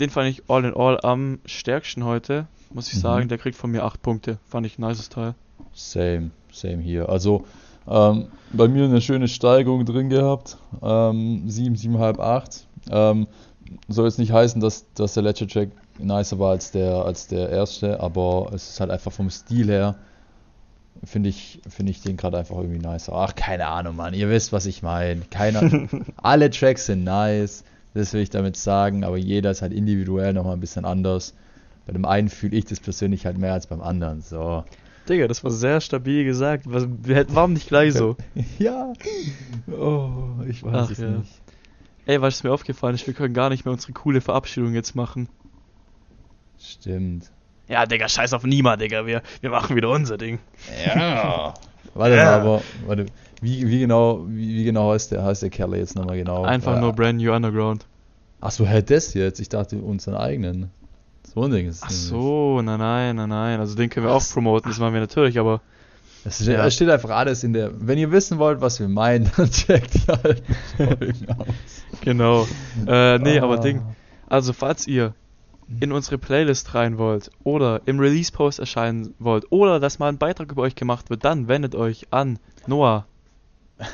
den 0.00 0.10
fand 0.10 0.28
ich 0.30 0.42
all 0.48 0.64
in 0.64 0.74
all 0.74 0.98
am 1.02 1.38
stärksten 1.44 2.04
heute, 2.04 2.46
muss 2.72 2.88
ich 2.88 2.94
Mhm. 2.96 3.00
sagen. 3.00 3.28
Der 3.28 3.38
kriegt 3.38 3.56
von 3.56 3.70
mir 3.70 3.84
8 3.84 4.00
Punkte. 4.02 4.38
Fand 4.48 4.66
ich 4.66 4.78
ein 4.78 4.82
nices 4.86 5.08
Teil. 5.10 5.34
Same, 5.72 6.30
same 6.52 6.78
hier. 6.78 7.08
Also 7.08 7.44
ähm, 7.86 8.26
bei 8.52 8.68
mir 8.68 8.84
eine 8.84 9.00
schöne 9.00 9.28
Steigerung 9.28 9.84
drin 9.84 10.08
gehabt. 10.08 10.56
Ähm, 10.82 11.48
7, 11.48 11.74
7,5, 11.76 12.18
8. 12.18 12.66
Ähm, 12.90 13.26
soll 13.88 14.06
jetzt 14.06 14.18
nicht 14.18 14.32
heißen, 14.32 14.60
dass, 14.60 14.86
dass 14.94 15.14
der 15.14 15.22
letzte 15.22 15.46
Track 15.46 15.70
nicer 16.04 16.38
war 16.38 16.50
als 16.50 16.70
der, 16.70 17.04
als 17.04 17.26
der 17.26 17.48
erste, 17.48 18.00
aber 18.00 18.50
es 18.54 18.70
ist 18.70 18.80
halt 18.80 18.90
einfach 18.90 19.12
vom 19.12 19.30
Stil 19.30 19.68
her, 19.68 19.96
finde 21.04 21.28
ich, 21.28 21.60
finde 21.68 21.92
ich 21.92 22.02
den 22.02 22.16
gerade 22.16 22.38
einfach 22.38 22.56
irgendwie 22.56 22.78
nicer. 22.78 23.12
Ach, 23.14 23.34
keine 23.34 23.66
Ahnung, 23.66 23.96
Mann, 23.96 24.14
ihr 24.14 24.28
wisst, 24.28 24.52
was 24.52 24.66
ich 24.66 24.82
meine. 24.82 25.22
Keiner, 25.30 25.88
alle 26.16 26.50
Tracks 26.50 26.86
sind 26.86 27.04
nice, 27.04 27.64
das 27.94 28.12
will 28.12 28.20
ich 28.20 28.30
damit 28.30 28.56
sagen, 28.56 29.04
aber 29.04 29.16
jeder 29.16 29.50
ist 29.50 29.62
halt 29.62 29.72
individuell 29.72 30.32
nochmal 30.32 30.54
ein 30.54 30.60
bisschen 30.60 30.84
anders. 30.84 31.34
Bei 31.86 31.92
dem 31.92 32.04
einen 32.04 32.28
fühle 32.28 32.56
ich 32.56 32.66
das 32.66 32.80
persönlich 32.80 33.26
halt 33.26 33.38
mehr 33.38 33.52
als 33.52 33.66
beim 33.66 33.80
anderen, 33.80 34.20
so. 34.20 34.64
Digga, 35.08 35.26
das 35.26 35.42
war 35.42 35.50
sehr 35.50 35.80
stabil 35.80 36.24
gesagt. 36.24 36.64
Was, 36.66 36.86
wir 37.02 37.16
hätten, 37.16 37.34
warum 37.34 37.54
nicht 37.54 37.68
gleich 37.68 37.94
so? 37.94 38.16
ja. 38.58 38.92
Oh, 39.66 40.42
ich 40.48 40.62
weiß 40.62 40.72
Ach 40.74 40.90
es 40.90 40.98
ja. 40.98 41.10
nicht. 41.10 41.40
Ey, 42.06 42.20
was 42.20 42.36
ist 42.36 42.44
mir 42.44 42.52
aufgefallen 42.52 42.94
ist, 42.94 43.06
wir 43.06 43.14
können 43.14 43.34
gar 43.34 43.50
nicht 43.50 43.64
mehr 43.64 43.72
unsere 43.72 43.92
coole 43.92 44.20
Verabschiedung 44.20 44.74
jetzt 44.74 44.94
machen. 44.94 45.28
Stimmt. 46.60 47.30
Ja, 47.68 47.86
Digga, 47.86 48.08
scheiß 48.08 48.32
auf 48.32 48.44
Nima, 48.44 48.76
Digga. 48.76 49.06
Wir, 49.06 49.22
wir 49.40 49.50
machen 49.50 49.76
wieder 49.76 49.90
unser 49.90 50.18
Ding. 50.18 50.38
Ja. 50.86 51.54
Warte 51.94 52.16
Ja. 52.16 52.24
mal, 52.24 52.40
aber, 52.40 52.62
warte, 52.86 53.06
wie, 53.42 53.66
wie 53.68 53.80
genau, 53.80 54.24
wie, 54.28 54.56
wie 54.58 54.64
genau 54.64 54.92
heißt 54.92 55.12
der, 55.12 55.24
heißt 55.24 55.42
der 55.42 55.50
Kerl 55.50 55.74
jetzt 55.76 55.96
nochmal 55.96 56.16
genau? 56.18 56.42
Einfach 56.44 56.76
Äh, 56.76 56.80
nur 56.80 56.92
Brand 56.92 57.20
New 57.20 57.32
Underground. 57.32 57.86
Achso, 58.40 58.64
hä, 58.64 58.82
das 58.82 59.14
jetzt? 59.14 59.40
Ich 59.40 59.48
dachte 59.48 59.76
unseren 59.78 60.14
eigenen. 60.14 60.70
So 61.34 61.42
ein 61.44 61.50
Ding 61.50 61.68
ist 61.68 61.82
Ach 61.84 61.90
so, 61.90 62.60
nein, 62.62 62.78
nein, 62.78 63.16
nein, 63.16 63.28
nein. 63.28 63.60
Also 63.60 63.74
den 63.76 63.88
können 63.90 64.06
wir 64.06 64.12
auch 64.12 64.16
Was? 64.16 64.32
promoten, 64.32 64.70
das 64.70 64.78
machen 64.78 64.94
wir 64.94 65.00
natürlich, 65.00 65.38
aber 65.38 65.60
Es 66.24 66.36
steht, 66.42 66.48
Ja. 66.56 66.66
es 66.66 66.74
steht 66.74 66.90
einfach 66.90 67.10
alles 67.10 67.44
in 67.44 67.52
der. 67.52 67.70
Wenn 67.74 67.98
ihr 67.98 68.10
wissen 68.12 68.38
wollt, 68.38 68.60
was 68.60 68.78
wir 68.80 68.88
meinen, 68.88 69.30
dann 69.36 69.50
checkt 69.50 69.94
die 69.94 70.08
alten 70.08 70.54
Folgen 70.76 71.26
aus. 71.38 71.46
genau. 72.02 72.46
Äh, 72.86 73.18
nee, 73.18 73.38
aber 73.40 73.54
Ah. 73.54 73.60
Ding. 73.62 73.82
Also, 74.28 74.52
falls 74.52 74.86
ihr 74.86 75.14
in 75.78 75.92
unsere 75.92 76.18
Playlist 76.18 76.74
rein 76.74 76.98
wollt 76.98 77.30
oder 77.44 77.82
im 77.86 78.00
Release-Post 78.00 78.58
erscheinen 78.58 79.14
wollt 79.18 79.50
oder 79.50 79.78
dass 79.78 79.98
mal 79.98 80.08
ein 80.08 80.18
Beitrag 80.18 80.50
über 80.50 80.62
euch 80.62 80.74
gemacht 80.74 81.10
wird, 81.10 81.24
dann 81.24 81.46
wendet 81.48 81.74
euch 81.74 82.08
an 82.10 82.38
Noah. 82.66 83.06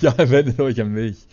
Ja, 0.00 0.16
wendet 0.18 0.58
euch 0.58 0.80
an 0.80 0.92
mich. 0.92 1.28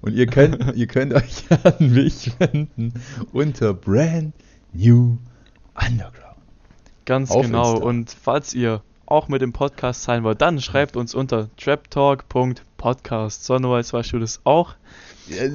Und 0.00 0.14
ihr 0.14 0.26
könnt, 0.26 0.58
ihr 0.76 0.88
könnt 0.88 1.14
euch 1.14 1.44
an 1.62 1.74
mich 1.78 2.32
wenden 2.40 2.94
unter 3.32 3.74
Brand 3.74 4.34
New 4.72 5.18
Underground. 5.74 6.36
Ganz 7.04 7.30
Auf 7.30 7.46
genau. 7.46 7.74
Insta. 7.74 7.86
Und 7.86 8.10
falls 8.10 8.54
ihr 8.54 8.82
auch 9.06 9.28
mit 9.28 9.40
dem 9.40 9.52
Podcast 9.52 10.02
sein 10.02 10.24
wollt, 10.24 10.40
dann 10.40 10.60
schreibt 10.60 10.96
uns 10.96 11.14
unter 11.14 11.48
traptalk.podcast. 11.58 13.44
So, 13.44 13.56
Noah, 13.58 13.78
jetzt 13.78 13.92
weißt 13.92 14.12
du 14.12 14.18
das 14.18 14.40
auch. 14.42 14.74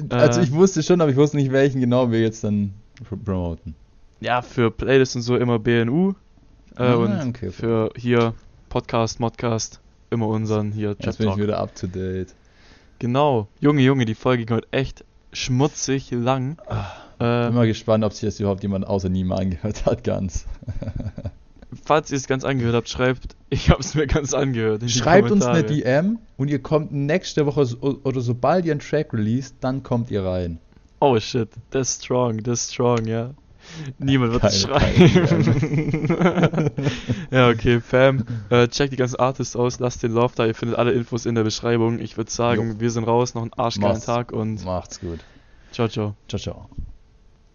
Also 0.08 0.40
Äh. 0.40 0.44
ich 0.44 0.52
wusste 0.52 0.82
schon, 0.82 1.02
aber 1.02 1.10
ich 1.10 1.16
wusste 1.16 1.36
nicht, 1.36 1.52
welchen 1.52 1.80
genau 1.82 2.10
wir 2.10 2.20
jetzt 2.20 2.44
dann 2.44 2.72
promoten. 3.02 3.74
Ja, 4.20 4.42
für 4.42 4.70
Playlists 4.70 5.16
und 5.16 5.22
so 5.22 5.36
immer 5.36 5.58
BNU. 5.58 6.10
Äh, 6.76 6.82
Ah, 6.82 6.94
und 6.94 7.28
okay, 7.28 7.50
für 7.50 7.90
hier 7.96 8.34
Podcast, 8.68 9.20
Modcast, 9.20 9.80
immer 10.10 10.28
unseren 10.28 10.72
hier 10.72 10.90
Jetzt 10.90 11.02
Trap 11.02 11.18
bin 11.18 11.28
ich 11.30 11.36
wieder 11.36 11.58
up 11.58 11.74
to 11.74 11.86
date. 11.86 12.34
Genau. 12.98 13.48
Junge, 13.60 13.82
Junge, 13.82 14.04
die 14.04 14.14
Folge 14.14 14.44
ging 14.46 14.56
heute 14.56 14.68
echt 14.70 15.04
schmutzig 15.32 16.10
lang. 16.12 16.56
Bin 17.18 17.26
Äh, 17.28 17.50
mal 17.50 17.66
gespannt, 17.66 18.04
ob 18.04 18.12
sich 18.12 18.22
das 18.22 18.40
überhaupt 18.40 18.62
jemand 18.62 18.86
außer 18.86 19.08
Nima 19.08 19.36
angehört 19.36 19.86
hat, 19.86 20.04
ganz. 20.04 20.46
falls 21.84 22.10
ihr 22.10 22.16
es 22.16 22.26
ganz 22.26 22.44
angehört 22.44 22.74
habt, 22.74 22.88
schreibt, 22.88 23.36
ich 23.50 23.70
habe 23.70 23.80
es 23.80 23.94
mir 23.94 24.06
ganz 24.06 24.34
angehört. 24.34 24.88
Schreibt 24.90 25.30
uns 25.30 25.44
eine. 25.44 25.64
DM 25.64 26.18
und 26.36 26.48
ihr 26.48 26.60
kommt 26.60 26.92
nächste 26.92 27.46
Woche 27.46 27.64
so, 27.64 27.78
oder 28.02 28.20
sobald 28.20 28.64
ihr 28.64 28.72
einen 28.72 28.80
Track 28.80 29.12
released, 29.12 29.56
dann 29.60 29.82
kommt 29.82 30.10
ihr 30.10 30.24
rein. 30.24 30.58
Oh 31.02 31.18
shit, 31.18 31.48
das 31.70 31.88
ist 31.90 32.04
strong, 32.04 32.44
das 32.44 32.60
ist 32.60 32.74
strong, 32.74 33.06
ja. 33.06 33.30
Niemand 33.98 34.32
wird 34.34 34.44
es 34.44 34.68
Keine- 34.68 34.80
schreiben. 34.80 36.70
ja, 37.32 37.48
okay, 37.48 37.80
Fam, 37.80 38.24
äh, 38.50 38.68
checkt 38.68 38.92
die 38.92 38.96
ganzen 38.96 39.16
Artists 39.18 39.56
aus, 39.56 39.80
lasst 39.80 40.04
den 40.04 40.12
Love 40.12 40.34
da, 40.36 40.46
ihr 40.46 40.54
findet 40.54 40.78
alle 40.78 40.92
Infos 40.92 41.26
in 41.26 41.34
der 41.34 41.42
Beschreibung. 41.42 41.98
Ich 41.98 42.16
würde 42.16 42.30
sagen, 42.30 42.78
wir 42.78 42.90
sind 42.92 43.02
raus, 43.04 43.34
noch 43.34 43.42
einen 43.42 43.52
arschgeilen. 43.54 44.00
Tag 44.00 44.30
und 44.32 44.64
Macht's 44.64 45.00
gut. 45.00 45.18
ciao, 45.72 45.88
ciao. 45.88 46.14
Ciao, 46.28 46.38
ciao. 46.40 46.68